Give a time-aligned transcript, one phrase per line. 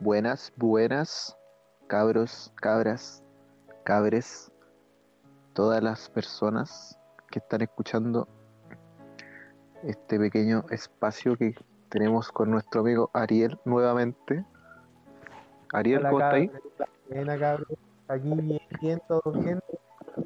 [0.00, 1.34] Buenas, buenas,
[1.86, 3.24] cabros, cabras,
[3.82, 4.52] cabres,
[5.54, 6.98] todas las personas
[7.30, 8.28] que están escuchando
[9.84, 11.54] este pequeño espacio que
[11.88, 14.44] tenemos con nuestro amigo Ariel nuevamente.
[15.72, 16.50] Ariel, Hola, ¿cómo está ahí?
[17.08, 17.76] Bien, bro.
[18.08, 19.60] Aquí bien, bien, todo bien.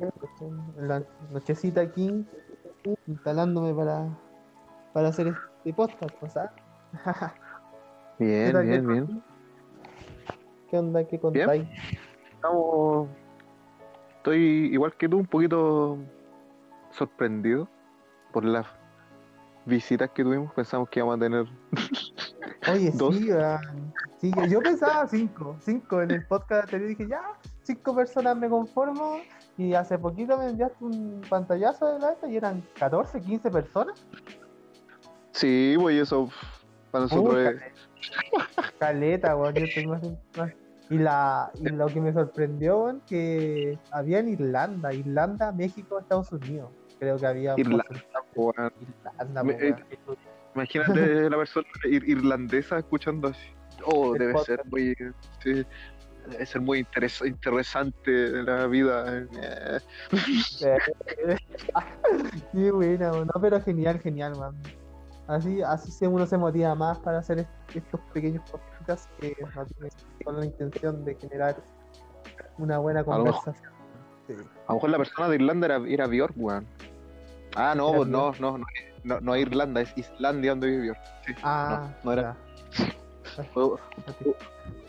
[0.00, 2.27] En la nochecita aquí,
[3.07, 4.09] instalándome para,
[4.93, 5.29] para hacer
[5.59, 6.52] este podcast, pues, ¿ah?
[8.18, 9.30] ¿Qué Bien, bien, bien.
[10.71, 11.05] ¿Qué onda?
[11.05, 11.66] ¿Qué contáis?
[12.33, 13.09] Estamos...
[14.19, 15.98] Estoy igual que tú, un poquito
[16.91, 17.69] sorprendido
[18.33, 18.66] por las
[19.64, 20.52] visitas que tuvimos.
[20.55, 21.47] Pensamos que íbamos a tener
[22.70, 23.16] Oye, Dos.
[23.16, 23.28] sí.
[24.20, 27.23] Sí, yo- yo pensaba cinco, cinco en el podcast anterior dije, ya,
[27.62, 29.20] cinco personas me conformo.
[29.56, 34.06] Y hace poquito me enviaste un pantallazo de la esta y eran 14, 15 personas.
[35.33, 36.28] Sí, pues y eso
[36.91, 37.62] para nosotros es...
[38.79, 40.03] Caleta, weón, yo estoy más,
[40.37, 40.53] más-
[40.89, 46.33] Y, la, y lo que me sorprendió, weón, que había en Irlanda, Irlanda, México, Estados
[46.33, 46.70] Unidos.
[46.98, 47.84] Creo que había Irlanda,
[48.34, 48.73] weón.
[49.15, 49.84] Irlanda, Me- weón.
[50.55, 53.47] Imagínate la persona ir- irlandesa escuchando así.
[53.84, 54.47] Oh, El debe podcast.
[54.48, 54.97] ser muy...
[55.42, 55.64] sí,
[56.31, 59.27] debe ser muy interes- interesante la vida.
[59.41, 59.79] eh.
[62.53, 64.55] Qué buena, no, pero genial, genial, man.
[65.31, 69.64] Así, así se uno se motiva más para hacer est- estos pequeños podcasts que no
[69.64, 69.91] tienen
[70.25, 71.56] solo la intención de generar
[72.59, 73.34] una buena lo mejor.
[73.34, 73.73] conversación.
[74.27, 74.34] Sí.
[74.67, 76.67] A lo mejor la persona de Irlanda era, era Bjork, weón.
[77.55, 78.64] Ah, no, pues no, no, no,
[79.05, 80.98] no, no es Irlanda, es Islandia donde vive Bjork.
[81.27, 82.36] Sí, Ah, no, no era.
[83.55, 83.77] Puede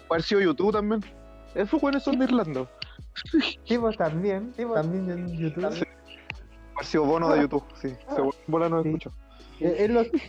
[0.09, 1.01] haber sido YouTube también.
[1.55, 2.67] Esos jóvenes son de Irlanda.
[3.65, 5.71] Sí, pues también, sí, pues, también en YouTube.
[5.73, 5.83] Sí.
[6.75, 7.93] Haber sido bono de YouTube, sí.
[8.15, 8.87] Seguro bola no Sí.
[8.89, 9.11] escucho.
[9.61, 10.19] Es es lo que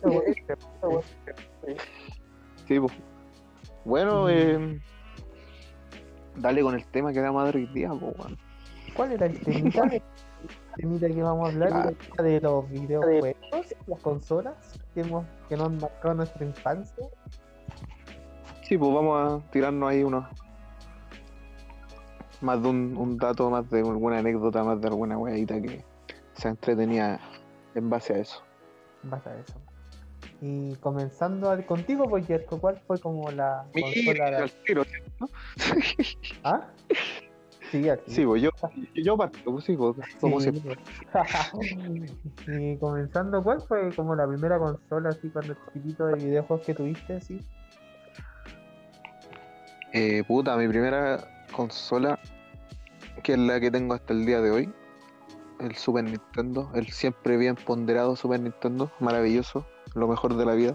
[2.69, 2.93] Sí, pues.
[3.85, 4.29] Bueno, Mm.
[4.31, 4.81] eh,
[6.37, 8.15] dale con el tema que vamos a dar hoy día, pues.
[8.95, 9.85] ¿Cuál era el temita?
[9.85, 10.03] El
[10.77, 12.23] temita que vamos a hablar Ah.
[12.23, 13.37] de los videojuegos,
[13.87, 14.55] las consolas
[14.95, 17.07] que, hemos, que nos han marcado nuestra infancia.
[18.63, 20.25] Sí, pues vamos a tirarnos ahí unos.
[22.41, 25.85] Más de un, un dato, más de alguna anécdota, más de alguna weadita que
[26.35, 27.21] se entretenía
[27.75, 28.43] en base a eso.
[29.03, 29.61] Base a eso.
[30.41, 34.39] Y comenzando al- contigo, pues Jerko, ¿cuál fue como la consola?
[34.39, 35.29] Al tiro, ¿cierto?
[36.45, 36.69] ¿Ah?
[37.71, 38.11] Sí, aquí.
[38.11, 38.51] Sí, pues yo,
[38.95, 40.77] yo parto, pues sí, pues, como Sí, siempre.
[42.49, 47.17] y comenzando, ¿cuál fue como la primera consola así cuando chiquito de videojuegos que tuviste
[47.17, 47.41] así?
[49.93, 51.19] Eh, puta, mi primera
[51.55, 52.19] consola,
[53.23, 54.73] que es la que tengo hasta el día de hoy,
[55.63, 59.65] el Super Nintendo, el siempre bien ponderado Super Nintendo, maravilloso,
[59.95, 60.75] lo mejor de la vida.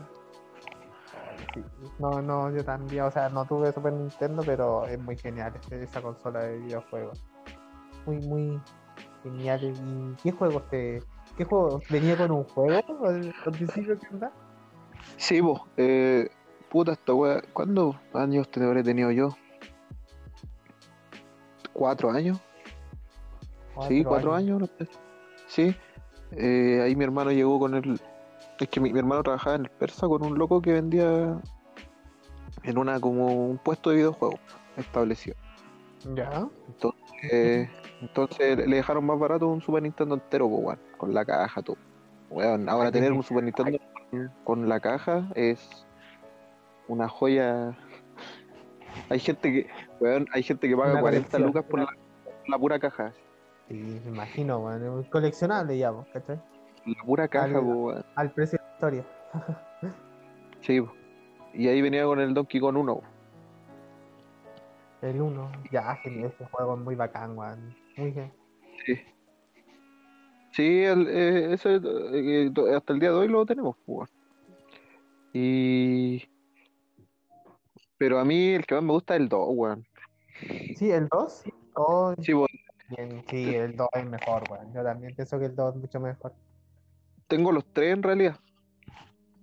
[1.54, 1.64] Sí.
[2.00, 5.84] No, no, yo también, o sea, no tuve Super Nintendo, pero es muy genial ese-
[5.84, 7.24] esa consola de videojuegos.
[8.06, 8.62] Muy, muy
[9.24, 9.60] genial.
[9.64, 11.04] ¿Y qué juegos te...
[11.38, 11.84] ¿Qué juegos?
[11.90, 14.00] ¿Venía con un juego al, principio?
[14.00, 14.32] ¿Qué onda?
[15.18, 16.30] Sí, vos, eh,
[16.70, 19.30] puta esta wea, ¿cuántos años te habré tenido yo?
[21.74, 22.40] ¿Cuatro años?
[23.88, 24.70] Sí, cuatro años.
[25.48, 25.76] Sí,
[26.32, 28.00] eh, ahí mi hermano llegó con el...
[28.60, 31.40] Es que mi, mi hermano trabajaba en el Persa con un loco que vendía
[32.64, 34.40] en una como un puesto de videojuegos
[34.78, 35.36] establecido.
[36.16, 36.48] Ya.
[37.32, 37.70] Eh,
[38.02, 41.78] entonces le dejaron más barato un Super Nintendo entero, pues, con la caja, todo.
[42.30, 43.24] Weón, ahora Ay, tener un.
[43.24, 43.80] Super Nintendo
[44.12, 45.86] con- con la caja es
[46.88, 47.78] una joya.
[49.10, 49.68] Hay gente que,
[50.00, 51.48] weón, hay gente que paga Una 40 colección.
[51.48, 51.88] lucas por la,
[52.48, 53.14] la pura caja.
[53.68, 53.74] Sí,
[54.06, 54.84] me imagino, weón.
[54.88, 56.40] un coleccionable ya, pues, ¿cachai?
[56.86, 58.06] La pura caja, Al- weón.
[58.16, 59.06] Al precio de la historia.
[60.62, 60.92] Sí, po.
[61.54, 62.96] y ahí venía con el Donkey Kong 1.
[62.96, 63.04] po.
[65.02, 65.52] El 1.
[65.72, 67.76] Ya, genial, este juego es muy bacán, weón.
[67.96, 68.34] Muy bien.
[68.86, 68.96] Sí.
[70.54, 74.08] Sí, el- eh, ese, eh, hasta el día de hoy lo tenemos, weón.
[75.34, 76.28] Y.
[78.00, 79.86] Pero a mí el que más me gusta es el 2, weón.
[80.76, 81.44] Sí, el 2.
[81.76, 82.34] Oh, Sí,
[83.30, 84.74] sí, el 2 es mejor, weón.
[84.74, 86.34] Yo también pienso que el 2 es mucho mejor.
[87.28, 88.38] tengo los tres en realidad.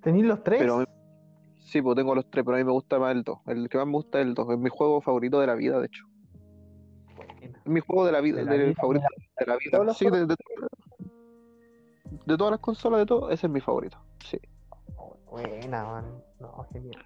[0.02, 0.58] ¿Tenéis los 3?
[0.60, 0.84] Pero
[1.60, 3.38] sí, pues tengo los tres, pero a mí me gusta más el 2.
[3.46, 4.50] El que más me gusta es el 2.
[4.52, 6.04] Es mi juego favorito de la vida, de hecho.
[7.42, 9.06] Es mi juego de la vida, De la del vida, favorito
[9.38, 9.94] de la vida.
[9.94, 10.36] Sí, de, de-
[12.26, 13.98] de todas las consolas, de todo, ese es mi favorito.
[14.24, 14.38] Sí.
[15.30, 16.04] Buena, man.
[16.40, 17.02] No, genial.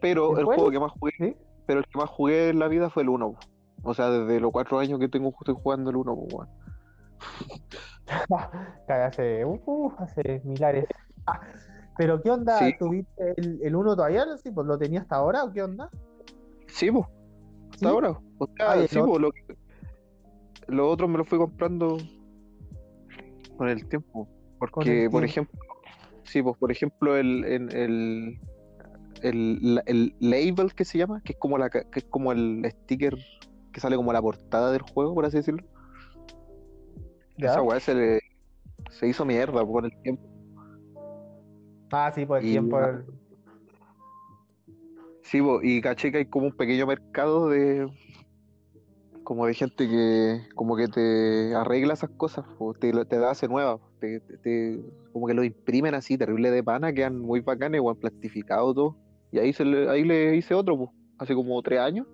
[0.00, 0.58] Pero ¿Es el bueno?
[0.62, 1.36] juego que más jugué, ¿Sí?
[1.66, 3.34] pero el que más jugué en la vida fue el 1.
[3.82, 6.48] O sea, desde los cuatro años que tengo estoy jugando el 1, pues,
[8.88, 10.86] hace, uh, hace milares.
[11.26, 11.40] Ah,
[11.96, 12.58] Pero ¿qué onda?
[12.58, 12.74] Sí.
[12.78, 14.24] ¿Tuviste el, el 1 todavía?
[14.38, 15.90] Sí, pues, ¿Lo tenías hasta ahora o qué onda?
[16.68, 17.06] Sí, pues.
[17.72, 17.86] Hasta ¿Sí?
[17.86, 18.20] ahora.
[18.38, 19.30] O sea, sí, po, lo,
[20.68, 21.96] lo otro me lo fui comprando
[23.56, 24.28] con el tiempo.
[24.58, 25.24] Porque, el por tiempo.
[25.24, 25.60] ejemplo,
[26.24, 28.40] sí, pues, por ejemplo, el, el, el,
[29.22, 33.16] el, el label que se llama, que es como la que es como el sticker
[33.72, 35.62] que sale como la portada del juego, por así decirlo.
[37.38, 37.50] ¿Ya?
[37.52, 38.20] Esa weá se, le-
[38.90, 40.22] se hizo mierda po, con el tiempo.
[41.90, 42.78] Ah, sí, por el Y- tiempo.
[42.80, 43.04] el-
[45.22, 47.88] Sí, po, y caché que hay como un pequeño mercado de
[49.24, 53.46] como de gente que como que te arregla esas cosas, po, te, te da hace
[53.48, 54.80] nuevas, te, te- te-
[55.12, 58.96] como que lo imprimen así, terrible de pana, quedan muy bacanes, o plastificado todo.
[59.30, 62.06] Y ahí se le, ahí le hice otro, po, hace como tres años,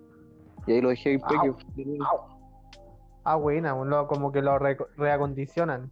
[0.69, 1.57] y ahí lo dejé en Au.
[3.23, 5.91] Ah, buena, lo- como que lo re- reacondicionan.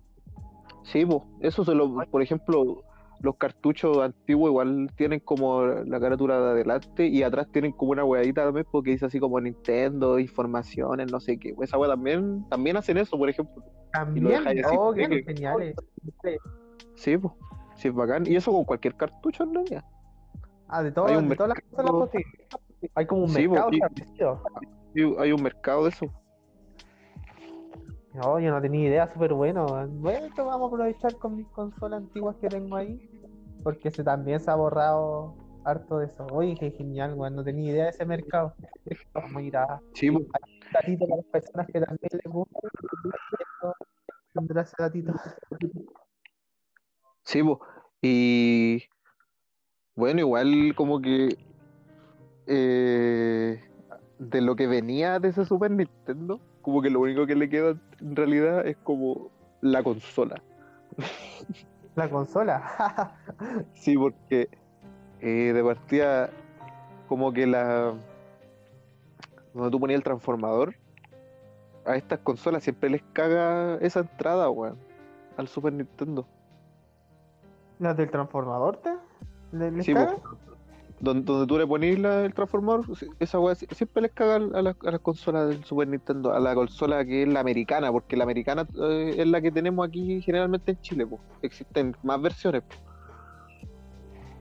[0.84, 2.84] Sí, pues, eso se lo, por ejemplo,
[3.22, 8.06] los cartuchos antiguos igual tienen como la carátula de adelante y atrás tienen como una
[8.06, 11.56] hueadita también porque dice así como Nintendo, informaciones, no sé qué.
[11.62, 13.64] Esa wea también, también hacen eso, por ejemplo.
[13.92, 15.76] También, oh, qué geniales.
[16.96, 17.34] Sí, pues,
[17.76, 18.26] sí es bacán.
[18.28, 19.84] Y eso con cualquier cartucho en realidad.
[20.68, 22.48] Ah, de, todo, Hay un de todas las cosas las posibles.
[22.96, 24.42] Hay como un Sí, mercado y- establecido.
[24.94, 26.06] Sí, hay un mercado de eso.
[28.14, 29.88] No, yo no tenía idea, súper bueno.
[29.88, 33.00] Bueno, esto vamos a aprovechar con mis consolas antiguas que tengo ahí,
[33.64, 35.36] porque se también se ha borrado
[35.66, 36.26] harto de eso.
[36.32, 38.56] Oye, qué genial, weón, no tenía idea de ese mercado.
[39.14, 40.28] Vamos a ir a Sí, un
[40.72, 42.60] datito para las personas que también les gusta.
[44.62, 45.14] Ese datito.
[47.24, 47.60] sí, pues.
[48.02, 48.84] Y
[49.96, 51.30] bueno, igual como que
[52.48, 53.62] eh,
[54.20, 57.76] de lo que venía de ese Super Nintendo, como que lo único que le queda
[58.00, 59.30] en realidad es como
[59.62, 60.42] la consola.
[61.96, 63.14] La consola.
[63.74, 64.50] Sí, porque
[65.22, 66.30] eh, de partida,
[67.08, 67.94] como que la.
[69.54, 70.76] Donde tú ponías el transformador,
[71.86, 74.78] a estas consolas siempre les caga esa entrada, weón,
[75.38, 76.28] al Super Nintendo.
[77.80, 78.94] ¿Las del transformador te?
[79.52, 80.16] ¿Le- ¿Les Sí, caga?
[80.16, 80.38] po.
[81.00, 82.86] Donde, donde tú le ponís la- el transformador,
[83.20, 86.40] esa weá sie- siempre les caga a las, a las consolas del Super Nintendo, a
[86.40, 90.22] la consola que es la americana, porque la americana eh, es la que tenemos aquí
[90.22, 91.20] generalmente en Chile, po.
[91.42, 92.64] Existen más versiones.
[92.64, 92.76] po.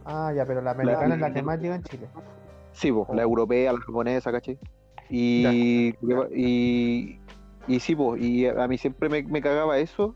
[0.07, 2.07] Ah, ya, pero la americana es la que más llega en Chile.
[2.73, 4.59] Sí, po, la europea, la japonesa, ¿cachai?
[5.11, 5.95] Y,
[6.35, 7.19] y,
[7.69, 10.15] y sí, po, y a a mí siempre me, me cagaba eso.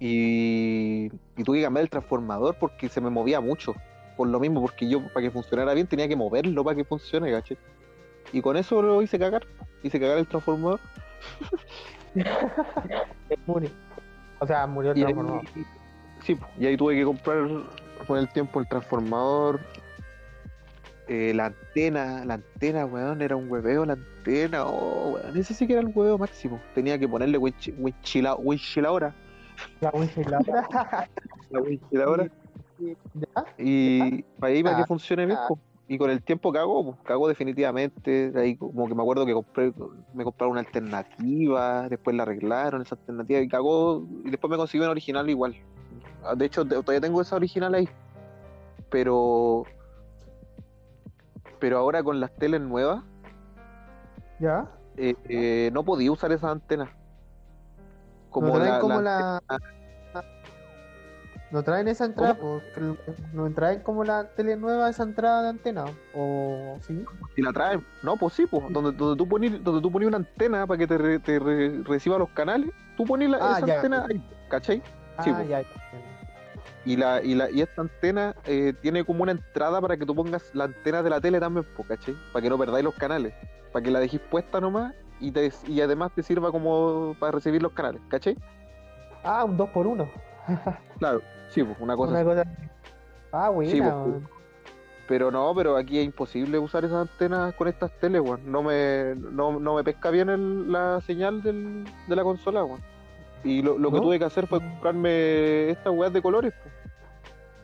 [0.00, 1.06] Y,
[1.36, 3.74] y tuve que cambiar el transformador porque se me movía mucho.
[4.22, 7.28] Por lo mismo, porque yo para que funcionara bien tenía que moverlo para que funcione,
[7.32, 7.58] ¿cachai?
[8.32, 9.44] Y con eso lo hice cagar.
[9.82, 10.78] Hice cagar el transformador.
[13.46, 13.68] Murió.
[14.38, 15.44] O sea, murió el Y ahí, transformador.
[16.24, 17.48] sí, y ahí tuve que comprar
[18.06, 19.58] con el tiempo el transformador.
[21.08, 25.66] eh, la antena, la antena, weón, era un hueveo la antena, oh, weón, ese sí
[25.66, 26.60] que era el hueveo máximo.
[26.76, 29.12] Tenía que ponerle winchi- winchila- winchiladora,
[29.80, 31.08] La winchiladora.
[31.50, 32.28] la winchiladora.
[33.58, 35.48] Y para ahí para que Ah, funcione bien, ah.
[35.88, 38.30] Y con el tiempo cagó, pues, cagó definitivamente.
[38.30, 39.72] de Ahí como que me acuerdo que compré,
[40.14, 44.80] me compraron una alternativa, después la arreglaron esa alternativa y cagó, y después me conseguí
[44.82, 45.56] una original igual.
[46.24, 47.88] Ah, De hecho, todavía tengo esa original ahí.
[48.90, 49.64] Pero
[51.58, 53.04] pero ahora con las teles nuevas,
[54.40, 54.66] ¿Ya?
[54.96, 56.90] eh, eh, no podía usar esas antenas.
[58.30, 59.58] Como ¿No la, como la- la...
[61.52, 62.34] ¿No traen esa entrada?
[62.34, 62.62] pues,
[63.34, 65.84] ¿No traen como la tele nueva esa entrada de antena?
[66.14, 67.04] ¿O sí?
[67.36, 67.86] si la traen.
[68.02, 68.64] No, pues sí, pues.
[68.70, 71.82] Donde, donde tú ponías donde tú ponías una antena para que te, re- te re-
[71.84, 73.74] reciba los canales, tú pones la, Ah, esa ya.
[73.76, 74.82] antena ahí, ¿cachai?
[75.18, 75.48] Ah, Sí, pues.
[75.48, 75.60] ya.
[75.60, 75.68] ya.
[76.84, 80.14] Y, la, y, la, y esta antena eh, tiene como una entrada para que tú
[80.16, 82.16] pongas la antena de la tele también, po, ¿cachai?
[82.32, 83.34] Para que no perdáis los canales.
[83.72, 87.62] Para que la dejéis puesta nomás y, te, y además te sirva como para recibir
[87.62, 88.36] los canales, ¿cachai?
[89.22, 90.10] Ah, un 2 por 1
[90.98, 92.28] Claro, sí, pues una cosa Una así.
[92.28, 92.44] cosa...
[93.32, 94.28] Ah, buena, Sí, pues, weón.
[95.08, 98.40] Pero no, pero aquí es imposible usar esas antenas con estas teles, weón.
[98.50, 102.80] No me, no, no me pesca bien el- la señal del, de la consola, weón.
[103.44, 106.70] Y lo, lo que tuve que hacer fue comprarme estas weas de colores, po.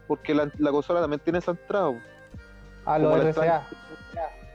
[0.09, 1.99] Porque la, la consola también tiene esa entrada, po.
[2.85, 3.67] Ah, lo RCA.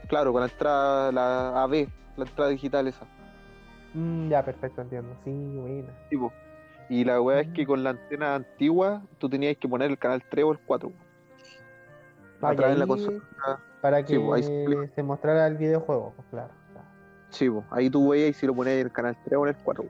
[0.08, 1.88] Claro, con la entrada, la AB,
[2.18, 3.06] la entrada digital esa.
[3.94, 5.15] Mm, ya, perfecto, entiendo.
[5.24, 5.94] Sí, buena.
[6.10, 6.34] Sí, po.
[6.90, 10.24] Y la weá es que con la antena antigua tú tenías que poner el canal
[10.30, 10.92] 3 o el 4.
[12.42, 13.20] Ah, y Atrás en la consola.
[13.82, 16.50] Para que Sí, pues, ahí se- se mostrara el videojuego, pues claro.
[16.72, 16.88] claro.
[17.30, 17.63] Sí, po.
[17.72, 19.86] ahí tú veías si lo ponías en el canal 3 o en el 4.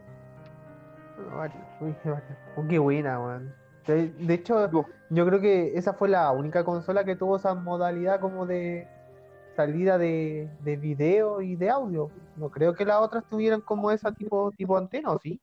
[1.29, 1.53] No, vale.
[1.79, 2.09] Uy, qué.
[2.55, 3.53] Oh, qué buena, weón.
[3.87, 4.85] De, de hecho, Po.
[5.09, 8.87] yo creo que esa fue la única consola que tuvo esa modalidad como de,
[9.55, 12.09] salida de, de video y de audio.
[12.37, 15.39] No creo que las otras tuvieran como esa tipo, tipo antena, ¿o sí?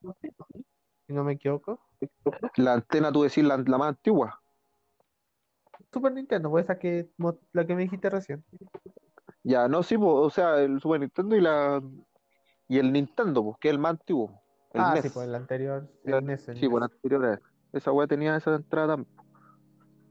[1.11, 1.81] Si no me equivoco.
[2.55, 4.41] La antena, tú decís, la, la más antigua.
[5.93, 7.11] Super Nintendo, pues esa que
[7.53, 8.45] la que me dijiste recién.
[9.43, 11.83] Ya, no, sí, po, o sea, el Super Nintendo y la
[12.69, 14.41] y el Nintendo, pues, que es el más antiguo.
[14.73, 15.03] El ah, NES.
[15.03, 16.95] sí, pues el anterior, el NES, el Sí, pues la NES.
[16.95, 17.41] anterior era
[17.73, 17.91] esa.
[17.91, 19.05] Weá tenía esa entrada.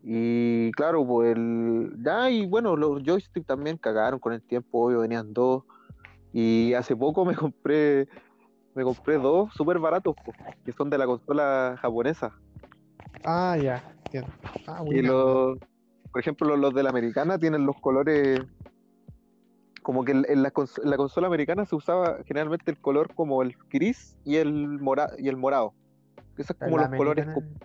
[0.03, 1.93] Y claro, pues el.
[2.03, 5.63] Ya, y bueno, los joysticks también cagaron con el tiempo, obvio, venían dos.
[6.33, 8.09] Y hace poco me compré.
[8.75, 10.33] Me compré dos súper baratos, po,
[10.63, 12.31] que son de la consola japonesa.
[13.25, 14.29] Ah, ya, entiendo.
[14.67, 15.57] Ah, Y los,
[16.11, 18.41] por ejemplo, los, de la americana tienen los colores.
[19.81, 23.13] Como que en, en la, cons- en la consola americana se usaba generalmente el color
[23.15, 25.73] como el gris y el, mora, y el morado.
[26.37, 27.25] Esos como los colores.
[27.27, 27.59] americana-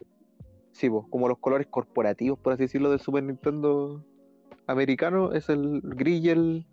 [0.73, 4.03] Sí, po, como los colores corporativos, por así decirlo, del Super Nintendo
[4.67, 6.67] americano, es el gris y el,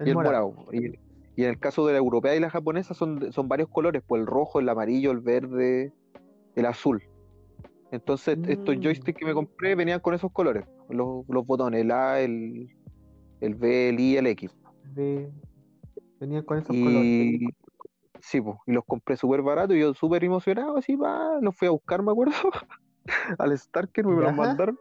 [0.00, 0.52] el y el morado.
[0.52, 0.72] morado.
[0.74, 0.98] Y,
[1.38, 4.18] y en el caso de la europea y la japonesa son, son varios colores, pues
[4.18, 5.92] el rojo, el amarillo, el verde,
[6.56, 7.00] el azul.
[7.92, 8.80] Entonces estos Mm.
[8.80, 12.68] joysticks que me compré venían con esos colores, los, los botones, el A, el,
[13.40, 14.50] el B, el I, el X.
[14.82, 15.30] De...
[16.18, 17.52] Venían con esos colores.
[18.20, 21.68] Sí, pues, y los compré súper baratos y yo súper emocionado, así, va, los fui
[21.68, 22.32] a buscar, me acuerdo,
[23.38, 24.36] al Starker me los Ya.
[24.36, 24.76] mandaron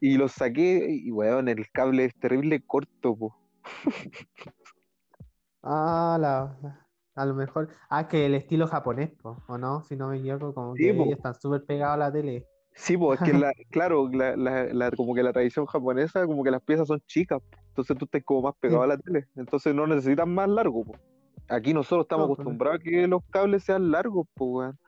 [0.00, 3.32] y los saqué y, weón, el cable es terrible corto, pues.
[5.62, 7.68] Ah, la, la- a lo mejor.
[7.88, 9.82] Ah, que el estilo japonés, po, ¿o no?
[9.82, 12.46] Si no me equivoco, como Sí, que ellos están súper pegados a la tele.
[12.72, 16.50] Sí, pues es que la, claro, la, la- como que la tradición japonesa, como que
[16.50, 17.58] las piezas son chicas, po.
[17.68, 20.92] entonces tú estás como más pegado a la tele, entonces no necesitan más largo, po.
[21.48, 24.78] Aquí nosotros estamos No, pues, acostumbrados a que los cables sean largos, pues, weón.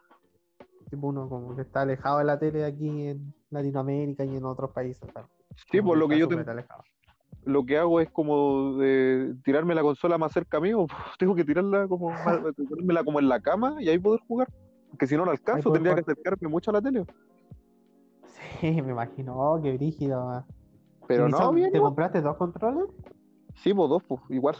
[0.89, 4.71] Tipo uno como que está alejado de la tele aquí en Latinoamérica y en otros
[4.71, 5.11] países.
[5.13, 5.29] ¿sabes?
[5.71, 6.83] Sí, por lo que yo te- alejado.
[7.45, 10.87] Lo que hago es como de tirarme la consola más cerca mío,
[11.19, 12.11] tengo que tirarla como,
[12.57, 14.49] tirármela como en la cama y ahí poder jugar,
[14.91, 16.13] porque si no no alcanzo, tendría que jugar.
[16.19, 17.05] acercarme mucho a la tele,
[18.61, 19.35] Sí, me imagino.
[19.37, 20.25] Oh, qué brígido.
[20.25, 20.45] man.
[21.09, 21.91] pero ¿Y no, son- bien, ¿Te igual.
[21.91, 22.85] compraste dos controles?
[23.57, 24.57] Sí, pues dos, pues, igual.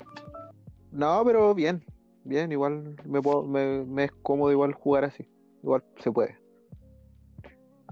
[0.91, 1.85] No, pero bien,
[2.25, 5.27] bien, igual me, puedo- me, me es cómodo igual jugar así,
[5.63, 6.37] igual se puede.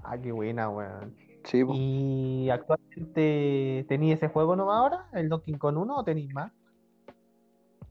[0.03, 1.15] Ah, qué buena, weón.
[1.43, 1.63] Sí.
[1.67, 5.09] ¿Y actualmente tenéis ese juego nomás ahora?
[5.13, 6.51] ¿El Donkey Kong 1 o tenéis más?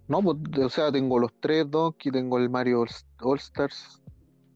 [0.08, 2.84] No, pues, o sea, tengo los tres Donkey, tengo el Mario
[3.20, 4.02] All, Stars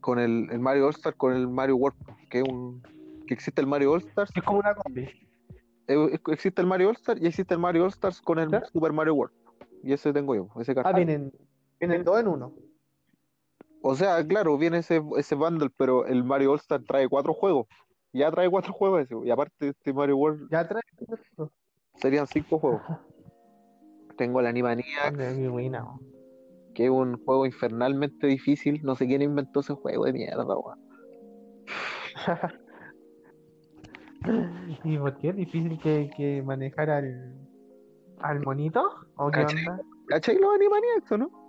[0.01, 1.97] con el, el Mario All Stars con el Mario World,
[2.29, 2.83] que es un
[3.27, 5.09] que existe el Mario All Stars, Es como una combi.
[5.87, 8.57] eh, existe el Mario All Stars y existe el Mario All Stars con el ¿Sí?
[8.73, 9.35] Super Mario World.
[9.83, 10.97] Y ese tengo yo, ese Ah, cartucho.
[10.97, 11.33] vienen,
[11.81, 12.53] vienen dos en uno.
[13.83, 17.67] O sea, claro, viene ese, ese bundle, pero el Mario All Stars trae cuatro juegos.
[18.15, 20.81] Ya trae cuatro juegos ese, y aparte este Mario World Ya trae.
[21.97, 22.81] serían cinco juegos.
[24.17, 25.19] Tengo el Animaniacs,
[26.75, 28.81] que es un juego infernalmente difícil.
[28.85, 30.79] No sé quién inventó ese juego de mierda, weón.
[34.85, 37.35] ¿Y por qué es difícil que, que manejar al,
[38.21, 38.83] al monito?
[39.17, 39.67] ¿O qué ¿Cachai?
[39.67, 39.83] onda?
[40.09, 41.44] ¿Cachai los Animaniacs, o no?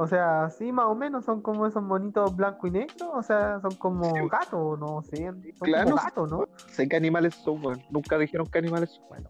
[0.00, 3.10] O sea, sí, más o menos son como esos monitos blanco y negro.
[3.14, 4.20] O sea, son como Sí.
[4.30, 5.26] gatos, no sé.
[5.26, 6.44] Son Claro, como gatos, ¿no?
[6.68, 7.82] Sé qué animales son, weón.
[7.90, 9.08] Nunca dijeron qué animales son.
[9.08, 9.28] Bueno,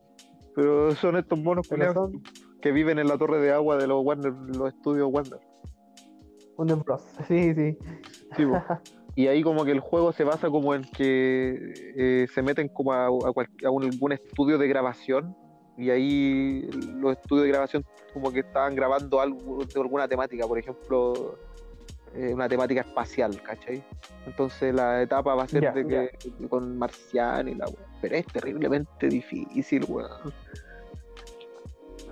[0.54, 2.22] Pero son estos monos son
[2.60, 5.40] que viven en la torre de agua de los Warner, los estudios Warner.
[6.58, 7.02] Warner Bros.
[7.26, 7.78] Sí, sí.
[8.36, 8.44] Sí.
[9.16, 12.92] Y ahí como que el juego se basa como en que eh, se meten como
[12.92, 15.34] a, a cual- a un- algún estudio de grabación
[15.78, 20.58] y ahí los estudios de grabación como que estaban grabando algo de alguna temática, por
[20.58, 21.38] ejemplo,
[22.14, 23.84] eh, una temática espacial, ¿cachai?
[24.26, 27.66] Entonces la etapa va a ser de que con marciano y la.
[28.02, 30.10] Pero es terriblemente difícil, weón.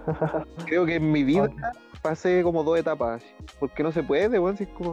[0.67, 1.51] Creo que en mi vida
[2.03, 3.25] pasé como dos etapas,
[3.59, 4.93] porque no se puede, weón, si es como...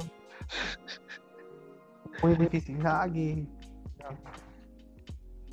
[2.24, 2.80] Muy difícil.
[2.84, 3.46] Ah, que-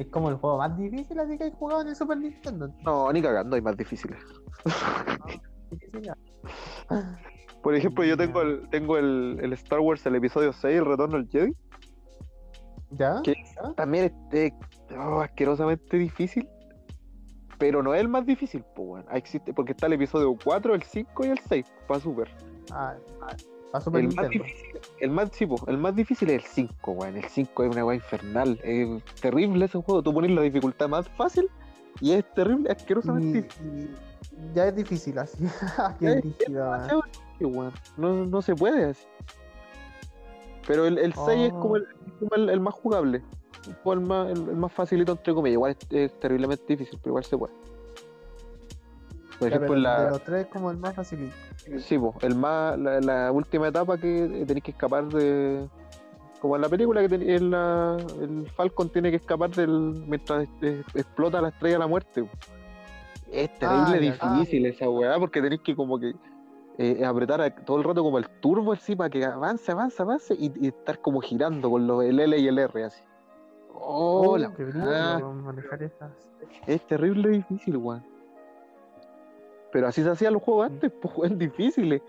[0.01, 2.73] Es como el juego más difícil así que he jugado en el Super Nintendo.
[2.87, 4.19] No, ni cagando, hay más difíciles.
[5.71, 6.17] Difícil, ya.
[7.63, 11.17] Por ejemplo, yo tengo el, tengo el, el Star Wars, el episodio 6, el retorno
[11.17, 11.55] al Jedi.
[12.93, 13.21] ¿Ya?
[13.23, 13.35] ¿Qué?
[13.77, 14.53] También es
[14.97, 16.49] oh, asquerosamente difícil.
[17.59, 19.11] Pero no es el más difícil, pues, bueno.
[19.13, 22.31] existe, porque está el episodio 4, el 5 y el 6, para Super.
[22.73, 23.37] Ah, para
[23.79, 27.17] Super El más, difícil, el, más, sí, po, el más difícil es el 5, weón.
[27.17, 28.59] El 5 es una weá infernal.
[28.65, 30.03] Es terrible ese juego.
[30.03, 31.49] Tú pones la dificultad más fácil
[32.01, 33.97] y es terrible, asquerosamente Y- difícil.
[34.33, 35.39] y ya es difícil así.
[36.01, 36.57] Qué Es- difícil,
[37.47, 37.73] weón.
[37.97, 39.05] No, no se puede así.
[40.67, 41.87] Pero el, el 6 es como, el,
[42.19, 43.23] como el, el más jugable.
[43.69, 45.55] Un poco el más, el, el más facilito, entre comillas.
[45.55, 47.53] Igual es, es terriblemente difícil, pero igual se puede.
[49.39, 51.35] Por Ya, ejemplo, pero la, de los tres como el más facilito.
[51.79, 55.69] Sí, po, el más, la, la última etapa que tenéis que escapar de.
[56.41, 59.69] Como en la película que ten- en la- el Falcon tiene que escapar del
[60.07, 62.23] mientras eh, explota la estrella de la muerte.
[62.25, 62.31] po.
[63.31, 66.15] Es terrible ya, difícil esa weá porque tenéis que como que
[66.79, 70.35] eh, apretar a- todo el rato como el turbo así para que avance, avance, avance
[70.35, 73.03] y, y estar como girando con los, el L y el R así.
[73.75, 76.11] Oh, Oh, la qué manejar esas.
[76.67, 78.03] Es terrible difícil, weón.
[79.73, 82.03] Pero así se hacían los juegos antes, pues juegos difíciles.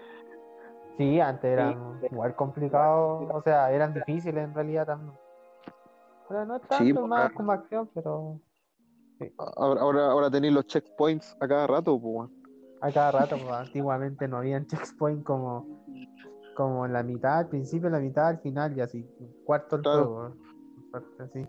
[0.97, 5.13] Sí, antes eran igual complicados, o sea, eran difíciles en realidad también.
[6.27, 8.39] Pero no tanto, Sí, pues, más como acción, pero
[9.37, 12.29] Ahora, ahora, ahora tenéis los checkpoints a cada rato, pues,
[12.81, 15.65] a cada rato, pues, antiguamente no habían checkpoint como,
[16.55, 19.07] como en la mitad, al principio, en la mitad, al final, y así,
[19.45, 20.05] cuarto del Claro.
[20.07, 20.35] juego,
[21.19, 21.47] así.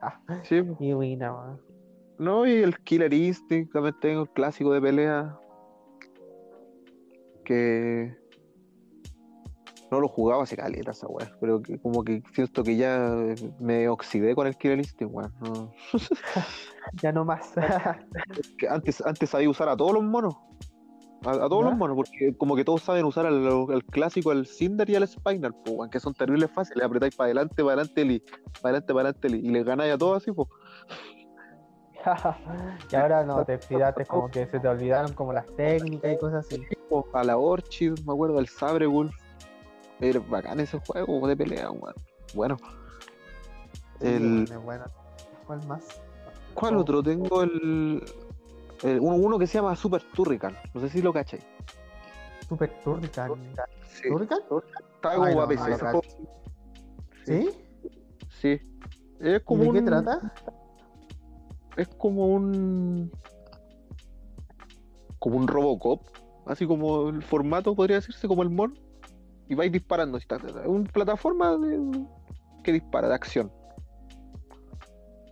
[0.00, 0.80] Ah, Sí, pues.
[0.80, 1.73] y buena, weón.
[2.18, 5.38] No, y el Killer Instinct, también tengo el clásico de pelea.
[7.44, 8.16] Que
[9.90, 13.14] no lo jugaba hace caleta esa weá, pero que como que siento que ya
[13.60, 15.32] me oxidé con el Killer Instinct, weón.
[15.40, 15.72] no.
[17.02, 17.54] Ya no más.
[18.58, 20.34] Que antes, antes sabía usar a todos los monos.
[21.24, 21.70] A, a todos ¿Ya?
[21.70, 25.08] los monos, porque como que todos saben usar al, al clásico, al Cinder y al
[25.08, 26.84] Spinal, pues, weón, que son terribles fáciles.
[26.84, 28.22] Apretáis para adelante, para adelante,
[28.60, 30.48] para adelante, para adelante, y les ganáis a todos así, pues.
[32.90, 36.46] y ahora no, te fijaste como que se te olvidaron como las técnicas y cosas
[36.46, 36.66] así.
[37.12, 39.14] a la Orchid, me acuerdo, al Sabre Wolf.
[40.00, 41.94] Era bacán ese juego de pelea, weón.
[42.34, 42.56] Bueno.
[44.00, 44.84] El, bueno.
[45.46, 46.02] ¿Cuál más?
[46.54, 46.80] ¿Cuál oh.
[46.80, 47.02] otro?
[47.02, 48.02] Tengo el,
[48.82, 50.56] el- uno, uno que se llama Super Turrican.
[50.74, 51.40] No sé si lo cachai.
[52.48, 53.32] Super Turrican.
[53.86, 54.08] Sí.
[54.08, 54.40] ¿Turrican?
[54.48, 54.62] Como
[55.02, 55.76] no, para PC.
[57.24, 57.50] ¿Sí?
[58.28, 58.60] Sí.
[59.20, 60.34] Es ¿Y como de qué un- trata?
[61.76, 63.10] Es como un.
[65.18, 66.02] Como un Robocop.
[66.46, 68.78] Así como el formato podría decirse, como el mon.
[69.48, 70.18] Y vais disparando.
[70.18, 70.26] Es
[70.66, 72.06] una plataforma de-
[72.62, 73.52] que dispara, de acción.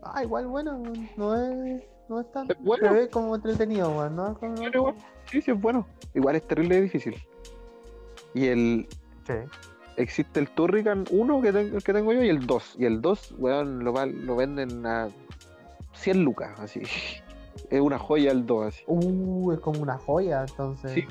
[0.03, 0.83] Ah, igual bueno,
[1.17, 2.89] no es, no es tan Es bueno.
[2.89, 4.35] se ve como entretenido, weón, ¿no?
[4.39, 4.95] Como- Pero igual,
[5.31, 5.87] sí, sí, es bueno.
[6.15, 7.17] Igual es terrible difícil.
[8.35, 8.89] Y el.
[9.27, 9.35] Sí.
[9.97, 11.53] Existe el Turrican 1 que,
[11.93, 12.77] tengo yo y el 2.
[12.79, 15.09] Y el 2, weón, lo, lo venden a
[15.93, 16.83] 100 lucas, así.
[17.71, 18.85] Es una joya el 2, así.
[18.87, 20.93] Uh, es como una joya, entonces.
[20.93, 21.07] Sí,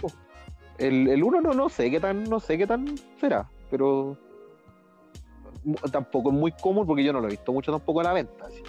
[0.78, 4.17] el, el 1 no, no sé qué tan, no sé qué tan será, pero
[5.91, 8.46] tampoco es muy común porque yo no lo he visto mucho tampoco a la venta,
[8.46, 8.63] así.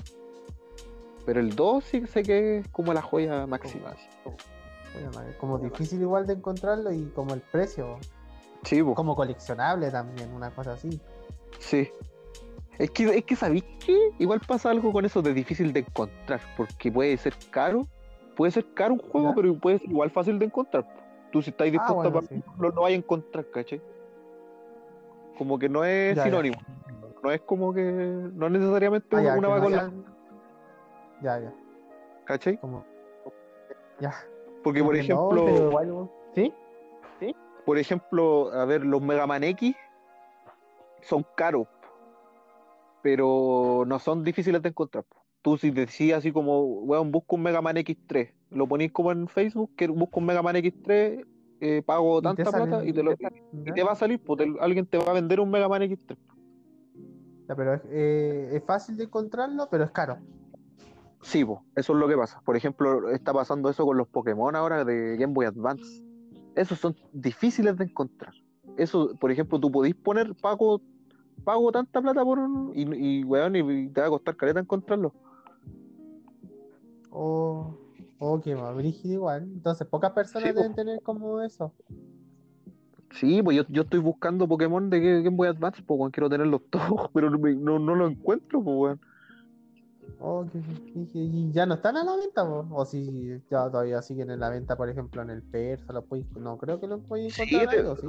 [1.25, 4.07] Pero el 2 sí sé que es como la joya máxima, así.
[4.96, 7.98] Oye, madre, como difícil igual de encontrarlo y como el precio,
[8.64, 11.01] Sí, como coleccionable también, una cosa así.
[11.59, 11.90] Sí.
[12.83, 13.97] Es que, es que ¿sabéis qué?
[14.18, 17.87] Igual pasa algo con eso de difícil de encontrar, porque puede ser caro,
[18.37, 19.35] puede ser caro un juego, ¿Ya?
[19.37, 20.85] pero puede ser igual fácil de encontrar.
[21.31, 22.42] Tú si estáis Ah, dispuesto bueno, a sí.
[22.59, 23.81] lo, lo vais a encontrar, ¿cachai?
[25.38, 26.25] Como que no es Ya, ya.
[26.25, 26.57] sinónimo,
[27.23, 29.92] no es como que, no necesariamente Ah, una, que va con la,
[31.23, 31.55] Ya, ya,
[32.25, 32.59] ¿cachai?
[32.59, 32.85] como...
[34.01, 34.12] Ya.
[34.64, 36.53] Porque por ejemplo, igual, ¿Sí?
[37.64, 39.73] por ejemplo, a ver, los Mega Man X
[41.03, 41.68] son caros,
[43.03, 45.05] pero no son difíciles de encontrar.
[45.43, 49.27] Tú si decías así como, weón, busco un Mega Man X3, lo ponís como en
[49.29, 51.27] Facebook, que busco un Mega Man X3,
[51.61, 53.75] eh, pago Y tanta plata y, te lo- te salen, y ¿ya?
[53.75, 56.17] te va a salir, pues te- alguien te va a vender un Mega Man X3.
[57.49, 60.19] Ya, pero es, eh, es fácil de encontrarlo, pero es caro.
[61.23, 62.41] Sí, pues, eso es lo que pasa.
[62.45, 66.05] Por ejemplo, está pasando eso con los Pokémon ahora de Game Boy Advance.
[66.55, 68.33] Esos son difíciles de encontrar.
[68.77, 70.81] Eso, por ejemplo, tú podís poner pago,
[71.45, 72.73] pago tanta plata por un.
[72.75, 75.12] Y, y weón, y te va a costar caleta encontrarlo.
[77.11, 77.75] O,
[78.18, 79.42] o que más brígido igual.
[79.42, 80.61] Entonces, pocas personas Sí, po.
[80.61, 81.73] deben tener como eso.
[83.11, 86.62] Sí, pues yo, yo estoy buscando Pokémon de Ga- Game Boy Advance, pues quiero tenerlos
[86.71, 89.01] todos, pero no, me- no, no los encuentro, pues weón.
[90.18, 90.59] Oh, que-
[90.95, 92.66] y, y ya no están a la venta, po?
[92.75, 96.31] o si ya todavía siguen en la venta, por ejemplo, en el Persa, lo podéis-
[96.37, 98.07] no creo que lo Sí, encontrar ahí, te- ¿o sí?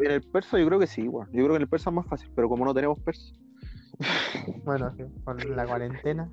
[0.00, 1.26] En el persa yo creo que sí, weón.
[1.28, 3.34] Yo creo que en el persa es más fácil, pero como no tenemos persa.
[4.64, 6.28] Bueno, con la cuarentena.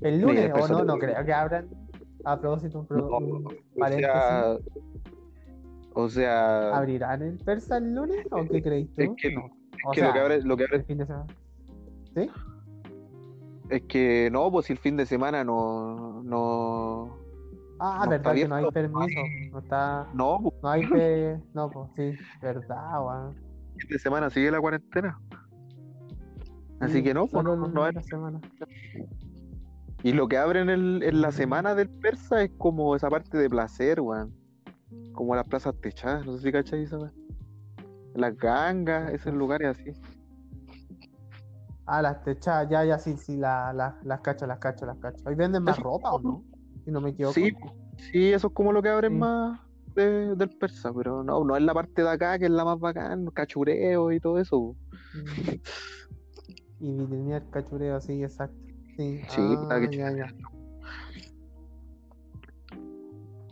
[0.00, 1.68] El lunes, el o no, no creo que abran.
[2.24, 3.46] A propósito, un, pro- No, un
[3.80, 4.56] O sea.
[5.94, 6.76] O sea.
[6.76, 9.02] ¿Abrirán el Persa el lunes o qué creéis tú?
[9.02, 9.46] Es que- no.
[9.86, 11.26] O que sea, lo que abre, lo que abre el fin de semana.
[12.14, 12.30] ¿Sí?
[13.68, 16.22] es que no, pues si el fin de semana no.
[16.22, 17.16] No,
[17.78, 19.20] Ah, No verdad que no hay permiso.
[19.52, 20.08] No está.
[20.14, 21.40] no pues, No hay pe...
[21.52, 23.36] No, pues sí, verdad, weón.
[23.90, 25.18] de semana sigue la cuarentena.
[26.80, 28.40] Así Sí, que no, pues no, no hay- la semana.
[30.02, 33.48] Y lo que abren el- en la semana del persa es como esa parte de
[33.50, 34.32] placer, weón.
[35.12, 36.98] Como las plazas techadas, no sé si cachai esa.
[38.14, 39.92] Las gangas, esos lugares así.
[41.86, 45.22] Ah, las techadas, ya, ya, sí, sí, la, la- las cacho, las cacho, las cacho.
[45.26, 46.42] ¿Hoy venden más ropa o no?
[46.86, 47.34] Si no me equivoco.
[47.34, 47.52] Sí,
[48.12, 49.18] sí, eso es como lo que abren Sí.
[49.18, 49.60] más
[49.96, 52.78] de- del persa, pero no, no es la parte de acá que es la más
[52.78, 54.76] bacán, cachureo y todo eso.
[55.12, 55.50] Mm.
[56.84, 58.56] Y vitrinear cachureo, sí, exacto.
[58.96, 60.26] Sí, Sí, ah, la que- ya, ya.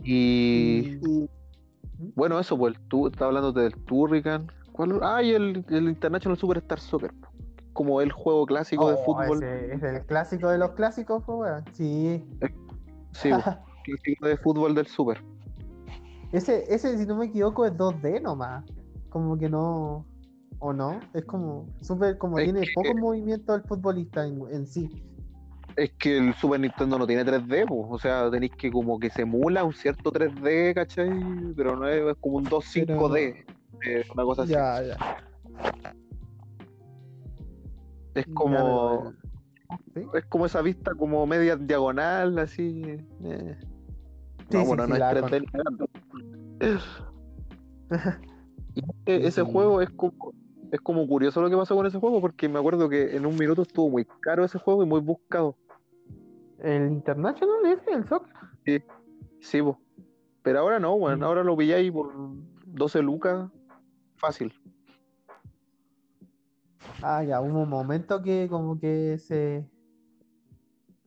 [0.02, 1.28] Y Y-
[2.14, 4.46] bueno, eso, pues el tu, estaba hablando del Turrican.
[4.72, 5.00] ¿Cuál?
[5.02, 7.12] Ah, y el, el International Superstar Soccer,
[7.72, 9.42] como el juego clásico de Oh, fútbol.
[9.42, 11.64] ese es el clásico de los clásicos, pues, weón.
[11.72, 12.22] Sí.
[13.14, 13.36] Sí, po,
[13.84, 15.22] clásico de fútbol del Super.
[16.32, 18.64] Ese, ese, si no me equivoco, es 2D nomás.
[19.08, 20.04] Como que no.
[20.58, 20.98] ¿O no?
[21.12, 21.66] Es como.
[21.80, 24.88] Súper, como Es tiene que- poco movimiento del futbolista en, en sí.
[25.76, 29.10] Es que el Super Nintendo no tiene 3D, po, o sea, tenéis que como que
[29.10, 31.10] se emula un cierto 3D, ¿cachai?
[31.56, 33.44] Pero no es, es como un 2.5D,
[33.84, 34.52] eh, una cosa así.
[34.52, 34.96] Ya, ya.
[38.14, 39.23] Es como, el-
[39.94, 40.02] ¿Sí?
[40.14, 42.82] es como esa vista como media diagonal, así.
[43.24, 43.58] eh.
[44.50, 45.86] Sí, no, sí, bueno, sí, no es 3D ni cagando.
[48.74, 49.50] Y ese, ese Sí.
[49.50, 50.12] juego es como,
[50.72, 53.36] es como curioso lo que pasó con ese juego, porque me acuerdo que en un
[53.36, 55.56] minuto estuvo muy caro ese juego y muy buscado.
[56.58, 58.32] El International ese, el soccer.
[59.40, 59.78] Sí, po.
[60.42, 61.22] Pero ahora no, bueno, Mm.
[61.24, 62.12] ahora lo pilláis por
[62.66, 63.50] 12 lucas,
[64.16, 64.52] fácil.
[67.02, 69.68] Ah, ya, hubo un momento que como que se.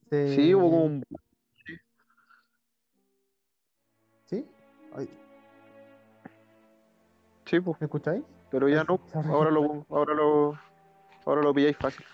[0.10, 1.04] se- Sí, hubo como un...
[4.26, 4.46] ¿Sí?
[4.96, 5.10] Ay,
[7.46, 8.24] Sí, po, ¿Me escucháis?
[8.50, 10.58] pero ya no, ahora lo, ahora lo,
[11.26, 12.06] ahora lo pilláis fácil.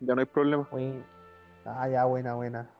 [0.00, 0.68] Ya no hay problema.
[0.70, 1.04] Buen-
[1.64, 2.70] Ah, ya, buena, buena.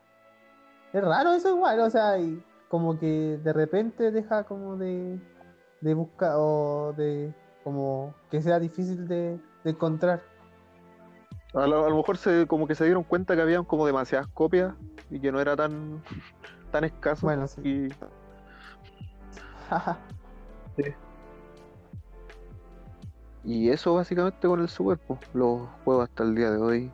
[0.93, 5.19] Es raro eso igual, o sea, y como que de repente deja como de,
[5.81, 10.22] de buscar o de como que sea difícil de, de encontrar.
[11.55, 14.27] A lo, a lo mejor se, como que se dieron cuenta que habían como demasiadas
[14.29, 14.74] copias
[15.11, 16.03] y que no era tan,
[16.70, 17.27] tan escaso.
[17.27, 17.61] Bueno, sí.
[17.64, 17.88] Y
[23.44, 26.90] Y eso básicamente con el Super, pues, lo juego hasta el día de hoy.